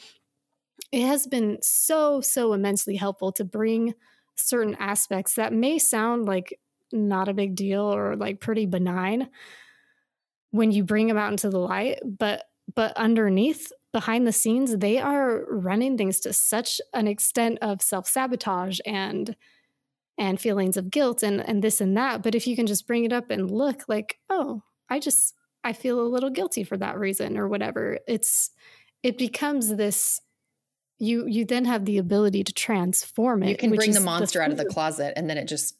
it 0.93 1.07
has 1.07 1.27
been 1.27 1.59
so 1.61 2.21
so 2.21 2.53
immensely 2.53 2.97
helpful 2.97 3.33
to 3.33 3.45
bring 3.45 3.95
certain 4.37 4.77
aspects 4.77 5.35
that 5.35 5.53
may 5.53 5.79
sound 5.79 6.27
like 6.27 6.59
not 6.93 7.29
a 7.29 7.35
big 7.35 7.55
deal 7.55 7.83
or 7.83 8.17
like 8.17 8.41
pretty 8.41 8.67
benign 8.67 9.29
when 10.51 10.71
you 10.73 10.85
bring 10.85 11.07
them 11.07 11.19
out 11.19 11.31
into 11.31 11.51
the 11.51 11.59
light 11.59 11.99
but 12.05 12.45
but 12.75 12.97
underneath 12.97 13.73
behind 13.93 14.27
the 14.27 14.33
scenes 14.33 14.77
they 14.79 14.99
are 14.99 15.45
running 15.49 15.97
things 15.97 16.21
to 16.21 16.33
such 16.33 16.81
an 16.95 17.09
extent 17.09 17.59
of 17.63 17.83
self-sabotage 17.83 18.79
and 18.87 19.37
and 20.21 20.39
feelings 20.39 20.77
of 20.77 20.91
guilt 20.91 21.23
and 21.23 21.41
and 21.41 21.65
this 21.65 21.81
and 21.81 21.97
that. 21.97 22.23
But 22.23 22.35
if 22.35 22.47
you 22.47 22.55
can 22.55 22.67
just 22.67 22.87
bring 22.87 23.05
it 23.05 23.13
up 23.13 23.31
and 23.31 23.51
look 23.51 23.85
like 23.89 24.19
oh 24.29 24.63
i 24.89 25.01
just 25.01 25.35
i 25.65 25.73
feel 25.73 25.99
a 25.99 26.07
little 26.07 26.31
guilty 26.31 26.63
for 26.63 26.77
that 26.77 26.99
reason 26.99 27.37
or 27.37 27.49
whatever. 27.49 27.99
It's 28.07 28.51
it 29.03 29.19
becomes 29.19 29.75
this 29.75 30.21
you 30.99 31.27
you 31.27 31.47
then 31.47 31.65
have 31.65 31.87
the 31.87 31.97
ability 31.97 32.45
to 32.45 32.53
transform 32.53 33.43
it 33.43 33.49
you 33.49 33.57
can 33.57 33.75
bring 33.75 33.93
the 33.93 34.01
monster 34.01 34.39
the 34.39 34.45
out 34.45 34.51
of 34.51 34.59
the 34.59 34.67
closet 34.67 35.15
and 35.17 35.31
then 35.31 35.39
it 35.39 35.49
just 35.49 35.77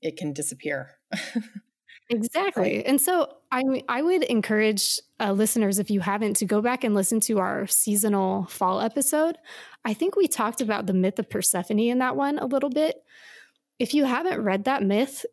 it 0.00 0.16
can 0.16 0.32
disappear 0.32 0.92
Exactly. 2.10 2.76
Right. 2.76 2.86
And 2.86 3.00
so 3.00 3.34
I 3.50 3.62
I 3.88 4.02
would 4.02 4.24
encourage 4.24 5.00
uh, 5.20 5.32
listeners 5.32 5.78
if 5.78 5.90
you 5.90 6.00
haven't 6.00 6.36
to 6.36 6.44
go 6.44 6.60
back 6.60 6.84
and 6.84 6.94
listen 6.94 7.18
to 7.20 7.38
our 7.38 7.66
seasonal 7.66 8.44
fall 8.46 8.80
episode. 8.80 9.36
I 9.84 9.94
think 9.94 10.14
we 10.14 10.28
talked 10.28 10.60
about 10.60 10.86
the 10.86 10.92
myth 10.94 11.18
of 11.18 11.30
Persephone 11.30 11.78
in 11.78 11.98
that 11.98 12.16
one 12.16 12.38
a 12.38 12.46
little 12.46 12.68
bit. 12.70 12.96
If 13.78 13.94
you 13.94 14.04
haven't 14.04 14.42
read 14.42 14.64
that 14.64 14.82
myth, 14.82 15.24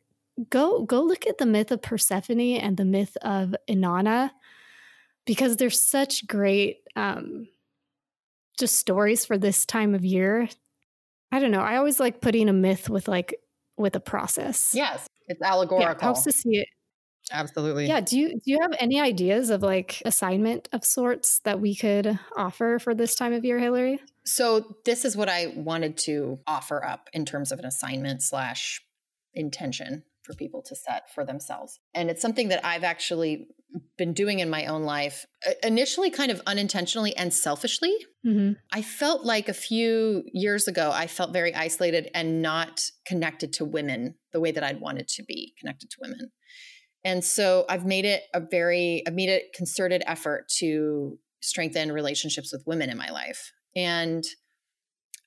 go 0.50 0.84
go 0.86 1.02
look 1.02 1.28
at 1.28 1.40
the 1.40 1.46
myth 1.46 1.72
of 1.72 1.82
Persephone 1.82 2.40
and 2.58 2.78
the 2.78 2.86
myth 2.86 3.18
of 3.22 3.56
Inanna 3.70 4.32
because 5.26 5.58
they're 5.58 5.70
such 5.70 6.28
great 6.28 6.78
um, 6.96 7.48
just 8.60 8.76
stories 8.78 9.26
for 9.26 9.38
this 9.38 9.66
time 9.66 9.96
of 9.96 10.06
year. 10.06 10.48
I 11.32 11.40
don't 11.40 11.52
know. 11.52 11.62
I 11.62 11.78
always 11.78 12.00
like 12.00 12.22
putting 12.22 12.50
a 12.50 12.54
myth 12.54 12.90
with 12.90 13.08
like 13.08 13.36
with 13.78 13.96
a 13.96 14.00
process. 14.00 14.72
Yes, 14.74 15.08
it's 15.28 15.42
allegorical. 15.42 15.96
Yeah, 15.96 16.02
helps 16.02 16.24
to 16.24 16.32
see 16.32 16.58
it. 16.58 16.68
Absolutely. 17.32 17.88
Yeah. 17.88 18.02
Do 18.02 18.20
you 18.20 18.30
do 18.30 18.42
you 18.46 18.60
have 18.62 18.74
any 18.80 19.00
ideas 19.00 19.50
of 19.50 19.62
like 19.62 20.02
assignment 20.06 20.68
of 20.74 20.84
sorts 20.84 21.40
that 21.46 21.62
we 21.62 21.76
could 21.76 22.20
offer 22.36 22.80
for 22.80 22.94
this 22.94 23.16
time 23.16 23.34
of 23.34 23.46
year, 23.46 23.60
Hilary? 23.60 24.00
So 24.26 24.78
this 24.86 25.06
is 25.06 25.16
what 25.16 25.30
I 25.30 25.54
wanted 25.56 25.98
to 26.00 26.40
offer 26.46 26.84
up 26.84 27.10
in 27.14 27.26
terms 27.26 27.52
of 27.52 27.60
an 27.60 27.66
assignment 27.66 28.22
slash 28.22 28.82
intention 29.34 30.04
for 30.32 30.38
people 30.38 30.62
to 30.64 30.76
set 30.76 31.04
for 31.14 31.26
themselves. 31.26 31.80
And 31.94 32.10
it's 32.10 32.22
something 32.22 32.50
that 32.50 32.66
I've 32.66 32.84
actually 32.84 33.48
been 33.98 34.14
doing 34.14 34.40
in 34.40 34.50
my 34.50 34.66
own 34.66 34.84
life, 34.84 35.26
initially 35.64 36.10
kind 36.10 36.32
of 36.32 36.42
unintentionally 36.46 37.16
and 37.16 37.34
selfishly. 37.34 37.96
Mm-hmm. 38.26 38.54
I 38.72 38.82
felt 38.82 39.26
like 39.26 39.48
a 39.48 39.54
few 39.54 40.24
years 40.34 40.68
ago, 40.68 40.92
I 40.94 41.08
felt 41.08 41.34
very 41.34 41.56
isolated 41.56 42.10
and 42.14 42.42
not 42.42 42.82
connected 43.06 43.54
to 43.54 43.66
women 43.66 44.16
the 44.34 44.40
way 44.40 44.52
that 44.52 44.64
I'd 44.64 44.82
wanted 44.82 45.08
to 45.10 45.24
be 45.24 45.54
connected 45.60 45.90
to 45.92 45.98
women. 46.02 46.32
And 47.04 47.24
so 47.24 47.66
I've 47.70 47.86
made 47.86 48.06
it 48.06 48.24
a 48.34 48.40
very, 48.40 49.04
I've 49.08 49.14
made 49.14 49.30
a 49.30 49.44
concerted 49.56 50.04
effort 50.06 50.50
to 50.60 51.18
strengthen 51.42 51.92
relationships 51.92 52.52
with 52.52 52.64
women 52.68 52.90
in 52.90 52.98
my 52.98 53.10
life. 53.10 53.52
And 53.76 54.24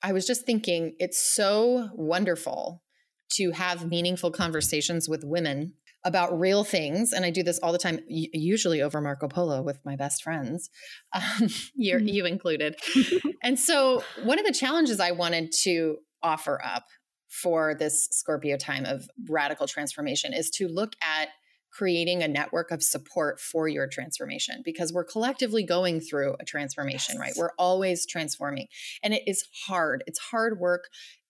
I 0.01 0.13
was 0.13 0.27
just 0.27 0.45
thinking, 0.45 0.95
it's 0.99 1.35
so 1.35 1.89
wonderful 1.93 2.83
to 3.31 3.51
have 3.51 3.89
meaningful 3.89 4.31
conversations 4.31 5.09
with 5.09 5.23
women 5.23 5.73
about 6.03 6.39
real 6.39 6.63
things. 6.63 7.11
And 7.11 7.25
I 7.25 7.31
do 7.31 7.41
this 7.41 7.59
all 7.59 7.71
the 7.71 7.79
time, 7.79 7.99
usually 8.07 8.81
over 8.81 9.01
Marco 9.01 9.27
Polo 9.27 9.63
with 9.63 9.79
my 9.83 9.95
best 9.95 10.23
friends, 10.23 10.69
um, 11.13 11.49
you 11.73 11.95
mm-hmm. 11.95 12.07
you 12.07 12.25
included. 12.25 12.75
and 13.43 13.59
so, 13.59 14.03
one 14.23 14.39
of 14.39 14.45
the 14.45 14.53
challenges 14.53 14.99
I 14.99 15.11
wanted 15.11 15.51
to 15.63 15.97
offer 16.21 16.61
up 16.63 16.85
for 17.27 17.75
this 17.75 18.07
Scorpio 18.11 18.55
time 18.55 18.85
of 18.85 19.09
radical 19.27 19.67
transformation 19.67 20.31
is 20.33 20.49
to 20.51 20.67
look 20.67 20.93
at 21.01 21.29
creating 21.75 22.23
a 22.23 22.27
network 22.27 22.71
of 22.71 22.81
support 22.81 23.39
for 23.39 23.67
your 23.67 23.85
transformation 23.85 24.61
because 24.63 24.93
we're 24.93 25.03
collectively 25.03 25.63
going 25.65 25.99
through 25.99 26.33
a 26.39 26.45
transformation, 26.45 27.15
yes. 27.15 27.19
right? 27.19 27.33
We're 27.35 27.51
always 27.59 28.05
transforming 28.05 28.67
and 29.03 29.13
it 29.13 29.23
is 29.27 29.45
hard. 29.67 30.01
It's 30.07 30.19
hard 30.19 30.57
work 30.57 30.85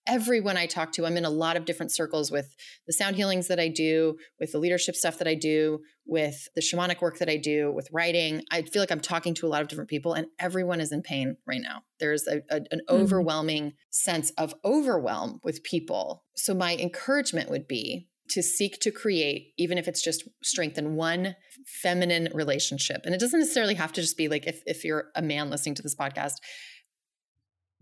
everyone 0.08 0.58
I 0.58 0.66
talk 0.66 0.92
to, 0.94 1.06
I'm 1.06 1.18
in 1.18 1.26
a 1.26 1.30
lot 1.30 1.58
of 1.58 1.66
different 1.66 1.92
circles 1.92 2.32
with 2.32 2.56
the 2.88 2.94
sound 2.94 3.16
healings 3.16 3.48
that 3.48 3.60
I 3.60 3.68
do, 3.68 4.18
with 4.40 4.52
the 4.52 4.60
leadership 4.60 4.96
stuff 4.96 5.18
that 5.18 5.28
I 5.28 5.36
do, 5.36 5.80
with 6.06 6.48
the 6.56 6.62
shamanic 6.62 7.02
work 7.02 7.18
that 7.20 7.30
I 7.30 7.38
do, 7.38 7.72
with 7.72 7.90
writing. 7.92 8.44
I 8.52 8.62
feel 8.62 8.82
like 8.82 8.92
I'm 8.92 9.00
talking 9.00 9.34
to 9.36 9.48
a 9.48 9.50
lot 9.50 9.62
of 9.62 9.68
different 9.68 9.90
people, 9.90 10.14
and 10.14 10.28
everyone 10.40 10.80
is 10.80 10.92
in 10.92 11.02
pain 11.02 11.38
right 11.48 11.62
now. 11.62 11.82
There's 12.00 12.28
a, 12.28 12.42
a, 12.50 12.58
an 12.58 12.66
mm-hmm. 12.72 12.96
overwhelming 12.96 13.74
sense 13.90 14.32
of 14.38 14.54
overwhelm 14.64 15.40
with 15.44 15.64
people. 15.64 16.24
So, 16.36 16.54
my 16.54 16.76
encouragement 16.76 17.50
would 17.50 17.68
be 17.68 18.08
to 18.30 18.42
seek 18.42 18.80
to 18.80 18.92
create, 18.92 19.54
even 19.58 19.78
if 19.78 19.88
it's 19.88 20.02
just 20.02 20.28
strengthen 20.44 20.96
one 20.96 21.36
feminine 21.66 22.30
relationship. 22.34 23.02
And 23.06 23.14
it 23.14 23.20
doesn't 23.20 23.40
necessarily 23.40 23.76
have 23.76 23.94
to 23.94 24.02
just 24.02 24.18
be 24.18 24.28
like 24.28 24.48
if, 24.48 24.62
if 24.66 24.84
you're 24.84 25.06
a 25.16 25.22
man 25.22 25.50
listening 25.50 25.76
to 25.76 25.84
this 25.84 25.96
podcast, 25.96 26.36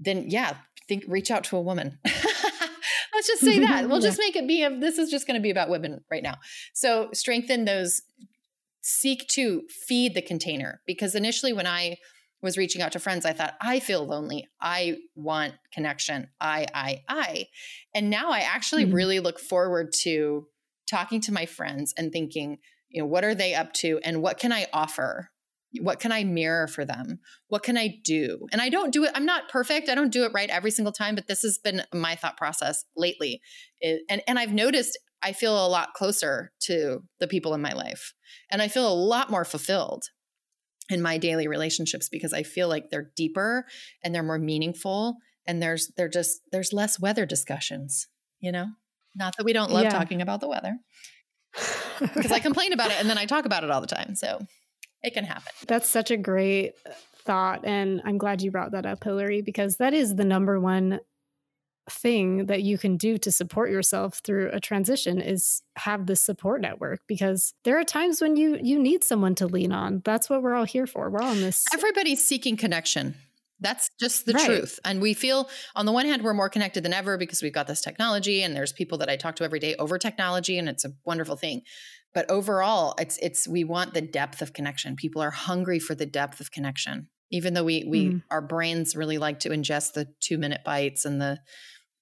then 0.04 0.30
yeah, 0.30 0.56
think 0.88 1.06
reach 1.08 1.32
out 1.32 1.44
to 1.46 1.58
a 1.58 1.62
woman. 1.62 2.00
Let's 2.06 3.28
just 3.28 3.42
say 3.42 3.60
that. 3.60 3.88
We'll 3.88 4.00
yeah. 4.02 4.08
just 4.10 4.20
make 4.20 4.36
it 4.36 4.48
be 4.48 4.63
a, 4.63 4.70
this 4.76 4.98
is 4.98 5.10
just 5.10 5.28
going 5.28 5.39
to 5.39 5.42
be 5.42 5.52
about 5.52 5.70
women 5.70 6.04
right 6.10 6.24
now. 6.24 6.36
So 6.74 7.10
strengthen 7.13 7.66
those 7.66 8.02
seek 8.82 9.28
to 9.30 9.63
feed 9.70 10.13
the 10.13 10.22
container 10.22 10.82
because 10.86 11.16
initially 11.16 11.54
when 11.54 11.68
I 11.68 11.98
was 12.42 12.58
reaching 12.58 12.82
out 12.82 12.92
to 12.92 13.00
friends, 13.00 13.26
I 13.26 13.32
thought, 13.32 13.56
I 13.62 13.80
feel 13.80 14.06
lonely. 14.06 14.48
I 14.62 14.98
want 15.16 15.54
connection. 15.72 16.28
I, 16.42 16.68
I, 16.74 17.04
I. 17.08 17.48
And 17.96 18.10
now 18.10 18.32
I 18.32 18.39
actually 18.39 18.84
mm-hmm. 18.84 18.96
really 18.96 19.20
look 19.22 19.39
forward 19.39 19.94
to 20.02 20.48
talking 20.89 21.22
to 21.22 21.32
my 21.32 21.46
friends 21.46 21.94
and 21.98 22.12
thinking, 22.12 22.58
you 22.89 23.02
know, 23.02 23.08
what 23.08 23.24
are 23.24 23.34
they 23.34 23.56
up 23.56 23.72
to 23.74 24.00
and 24.04 24.22
what 24.22 24.38
can 24.38 24.52
I 24.52 24.68
offer? 24.74 25.30
What 25.82 26.00
can 26.00 26.12
I 26.12 26.24
mirror 26.24 26.68
for 26.68 26.86
them? 26.86 27.20
What 27.48 27.64
can 27.64 27.78
I 27.78 28.00
do? 28.04 28.48
And 28.52 28.62
I 28.62 28.70
don't 28.70 28.92
do 28.92 29.04
it, 29.04 29.12
I'm 29.16 29.26
not 29.26 29.50
perfect. 29.50 29.90
I 29.90 29.96
don't 29.96 30.12
do 30.12 30.24
it 30.24 30.32
right 30.34 30.50
every 30.50 30.72
single 30.72 30.92
time, 30.92 31.16
but 31.16 31.28
this 31.28 31.42
has 31.42 31.58
been 31.58 31.84
my 31.94 32.16
thought 32.16 32.38
process 32.38 32.86
lately. 32.96 33.42
It, 33.80 34.04
and, 34.10 34.22
and 34.28 34.38
I've 34.38 34.54
noticed 34.54 34.98
I 35.24 35.32
feel 35.32 35.66
a 35.66 35.70
lot 35.70 35.94
closer 35.94 36.52
to 36.64 37.04
the 37.20 37.28
people 37.28 37.54
in 37.54 37.62
my 37.62 37.74
life. 37.74 38.14
And 38.52 38.62
I 38.62 38.68
feel 38.68 38.88
a 38.88 38.94
lot 38.94 39.32
more 39.32 39.46
fulfilled 39.46 40.04
in 40.90 41.02
my 41.02 41.18
daily 41.18 41.48
relationships 41.48 42.10
because 42.10 42.34
I 42.34 42.44
feel 42.44 42.68
like 42.68 42.90
they're 42.90 43.12
deeper 43.16 43.66
and 44.04 44.14
they're 44.14 44.22
more 44.22 44.38
meaningful 44.38 45.16
and 45.48 45.62
there's 45.62 45.92
they're 45.96 46.10
just 46.10 46.42
there's 46.52 46.74
less 46.74 47.00
weather 47.00 47.26
discussions, 47.26 48.08
you 48.40 48.52
know? 48.52 48.68
Not 49.16 49.38
that 49.38 49.46
we 49.46 49.54
don't 49.54 49.72
love 49.72 49.84
yeah. 49.84 49.90
talking 49.92 50.22
about 50.22 50.42
the 50.42 50.50
weather. 50.50 50.76
because 52.00 52.32
I 52.32 52.40
complain 52.40 52.74
about 52.74 52.92
it 52.92 52.98
and 53.00 53.10
then 53.10 53.18
I 53.18 53.26
talk 53.26 53.46
about 53.46 53.64
it 53.64 53.72
all 53.72 53.82
the 53.82 53.88
time. 53.88 54.16
So 54.16 54.40
it 55.04 55.13
can 55.13 55.26
happen. 55.26 55.52
That's 55.68 55.89
such 55.89 56.12
a 56.12 56.18
great 56.18 56.74
thought. 57.26 57.66
And 57.66 58.02
I'm 58.06 58.18
glad 58.18 58.42
you 58.42 58.52
brought 58.52 58.72
that 58.72 58.86
up, 58.86 59.04
Hilary, 59.04 59.42
because 59.42 59.78
that 59.78 59.94
is 59.94 60.16
the 60.16 60.26
number 60.26 60.60
one 60.60 61.00
thing 61.89 62.46
that 62.46 62.63
you 62.63 62.78
can 62.78 62.96
do 62.96 63.18
to 63.18 63.32
support 63.32 63.70
yourself 63.70 64.22
through 64.24 64.50
a 64.54 64.60
transition 64.60 65.20
is 65.20 65.62
have 65.76 66.06
this 66.06 66.24
support 66.26 66.62
network 66.62 67.02
because 67.08 67.54
there 67.66 67.78
are 67.78 67.84
times 67.84 68.22
when 68.22 68.38
you 68.38 68.58
you 68.62 68.80
need 68.80 69.04
someone 69.04 69.36
to 69.36 69.46
lean 69.46 69.74
on 69.74 70.02
that's 70.06 70.30
what 70.30 70.42
we're 70.42 70.56
all 70.56 70.63
here 70.63 70.88
for 70.88 71.10
we're 71.10 71.22
all 71.22 71.32
on 71.32 71.42
this 71.42 71.66
everybody's 71.74 72.24
seeking 72.24 72.56
connection 72.56 73.16
that's 73.60 73.89
just 74.00 74.26
the 74.26 74.32
right. 74.32 74.46
truth 74.46 74.80
and 74.86 75.02
we 75.02 75.13
feel 75.13 75.50
on 75.76 75.86
the 75.86 75.92
one 75.92 76.06
hand 76.06 76.22
we're 76.22 76.34
more 76.34 76.48
connected 76.48 76.84
than 76.84 76.94
ever 76.94 77.18
because 77.18 77.44
we've 77.44 77.54
got 77.54 77.68
this 77.68 77.82
technology 77.82 78.44
and 78.44 78.56
there's 78.56 78.72
people 78.72 78.98
that 78.98 79.10
i 79.10 79.18
talk 79.18 79.36
to 79.36 79.44
every 79.44 79.60
day 79.60 79.76
over 79.76 79.98
technology 79.98 80.58
and 80.58 80.70
it's 80.70 80.86
a 80.86 80.94
wonderful 81.04 81.36
thing 81.36 81.62
but 82.13 82.30
overall 82.30 82.95
it's 82.99 83.17
it's 83.17 83.47
we 83.47 83.63
want 83.63 83.93
the 83.93 84.02
depth 84.02 84.41
of 84.41 84.54
connection. 84.54 84.95
People 84.95 85.21
are 85.21 85.32
hungry 85.32 85.80
for 85.80 85.95
the 85.95 86.06
depth 86.06 86.39
of 86.39 86.52
connection. 86.52 87.08
Even 87.32 87.54
though 87.54 87.63
we 87.63 87.84
we 87.88 88.06
mm. 88.06 88.23
our 88.30 88.41
brains 88.41 88.95
really 88.95 89.17
like 89.17 89.39
to 89.39 89.49
ingest 89.49 89.93
the 89.93 90.08
2 90.21 90.38
minute 90.38 90.62
bites 90.63 91.06
and 91.06 91.21
the 91.21 91.39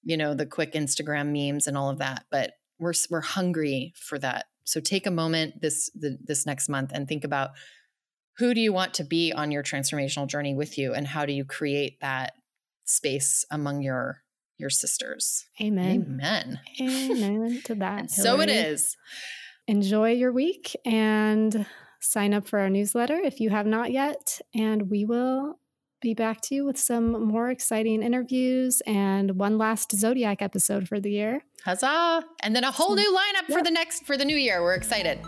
you 0.04 0.17
know 0.17 0.34
the 0.34 0.45
quick 0.45 0.74
instagram 0.74 1.32
memes 1.32 1.67
and 1.67 1.78
all 1.78 1.89
of 1.89 2.00
that 2.00 2.26
but 2.32 2.54
we're 2.82 2.93
we're 3.10 3.21
hungry 3.21 3.93
for 3.95 4.19
that. 4.19 4.47
So 4.65 4.82
take 4.82 5.08
a 5.08 5.12
moment 5.12 5.62
this 5.62 5.89
the, 5.93 6.17
this 6.21 6.45
next 6.45 6.67
month 6.67 6.91
and 6.93 7.08
think 7.08 7.24
about 7.24 7.52
who 8.38 8.54
do 8.54 8.60
you 8.60 8.74
want 8.74 8.93
to 8.95 9.04
be 9.04 9.32
on 9.32 9.52
your 9.52 9.63
transformational 9.63 10.28
journey 10.28 10.54
with 10.54 10.78
you 10.78 10.93
and 10.93 11.08
how 11.08 11.26
do 11.26 11.32
you 11.32 11.45
create 11.45 12.00
that 12.02 12.34
space 12.84 13.45
among 13.50 13.82
your 13.82 14.24
your 14.58 14.69
sisters? 14.69 15.45
Amen. 15.62 16.06
Amen. 16.08 16.60
Amen 16.82 17.62
to 17.65 17.76
that 17.76 18.12
so 18.12 18.41
it 18.41 18.50
is 18.50 18.97
enjoy 19.72 20.12
your 20.12 20.34
week 20.34 20.76
and 20.84 21.66
sign 22.02 22.34
up 22.34 22.46
for 22.46 22.60
our 22.60 22.70
newsletter 22.70 23.18
if 23.18 23.40
you 23.40 23.50
have 23.50 23.66
not 23.66 23.90
yet. 23.92 24.42
And 24.54 24.92
we 24.92 25.06
will 25.06 25.60
be 26.02 26.14
back 26.14 26.42
to 26.42 26.56
you 26.56 26.66
with 26.66 26.78
some 26.78 27.28
more 27.28 27.50
exciting 27.50 28.04
interviews 28.04 28.82
and 28.86 29.38
one 29.38 29.58
last 29.58 29.96
Zodiac 29.96 30.42
episode 30.42 30.90
for 30.90 31.00
the 31.00 31.10
year. 31.10 31.44
Huzzah! 31.64 32.26
And 32.44 32.54
then 32.54 32.66
a 32.66 32.72
whole 32.72 32.96
new 32.96 33.18
lineup 33.18 33.48
yep. 33.48 33.58
for 33.58 33.64
the 33.64 33.72
next 33.72 34.06
for 34.06 34.18
the 34.18 34.26
new 34.26 34.36
year. 34.36 34.62
We're 34.62 34.74
excited. 34.74 35.20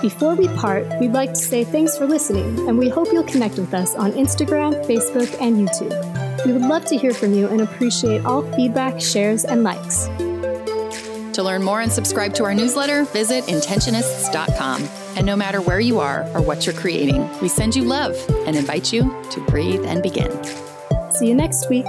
Before 0.00 0.34
we 0.34 0.48
part, 0.48 0.86
we'd 0.98 1.12
like 1.12 1.30
to 1.30 1.40
say 1.40 1.64
thanks 1.64 1.98
for 1.98 2.06
listening, 2.06 2.68
and 2.68 2.78
we 2.78 2.88
hope 2.88 3.08
you'll 3.12 3.24
connect 3.24 3.58
with 3.58 3.74
us 3.74 3.94
on 3.96 4.12
Instagram, 4.12 4.86
Facebook, 4.86 5.36
and 5.42 5.68
YouTube. 5.68 6.25
We 6.46 6.52
would 6.52 6.62
love 6.62 6.84
to 6.86 6.96
hear 6.96 7.12
from 7.12 7.34
you 7.34 7.48
and 7.48 7.60
appreciate 7.60 8.24
all 8.24 8.42
feedback, 8.52 9.00
shares, 9.00 9.44
and 9.44 9.64
likes. 9.64 10.04
To 11.34 11.42
learn 11.42 11.64
more 11.64 11.80
and 11.80 11.90
subscribe 11.90 12.34
to 12.34 12.44
our 12.44 12.54
newsletter, 12.54 13.04
visit 13.06 13.42
intentionists.com. 13.46 14.88
And 15.16 15.26
no 15.26 15.34
matter 15.34 15.60
where 15.60 15.80
you 15.80 15.98
are 15.98 16.22
or 16.34 16.40
what 16.40 16.64
you're 16.64 16.76
creating, 16.76 17.28
we 17.40 17.48
send 17.48 17.74
you 17.74 17.82
love 17.82 18.14
and 18.46 18.54
invite 18.54 18.92
you 18.92 19.02
to 19.32 19.40
breathe 19.48 19.84
and 19.84 20.04
begin. 20.04 20.30
See 21.10 21.26
you 21.26 21.34
next 21.34 21.68
week. 21.68 21.86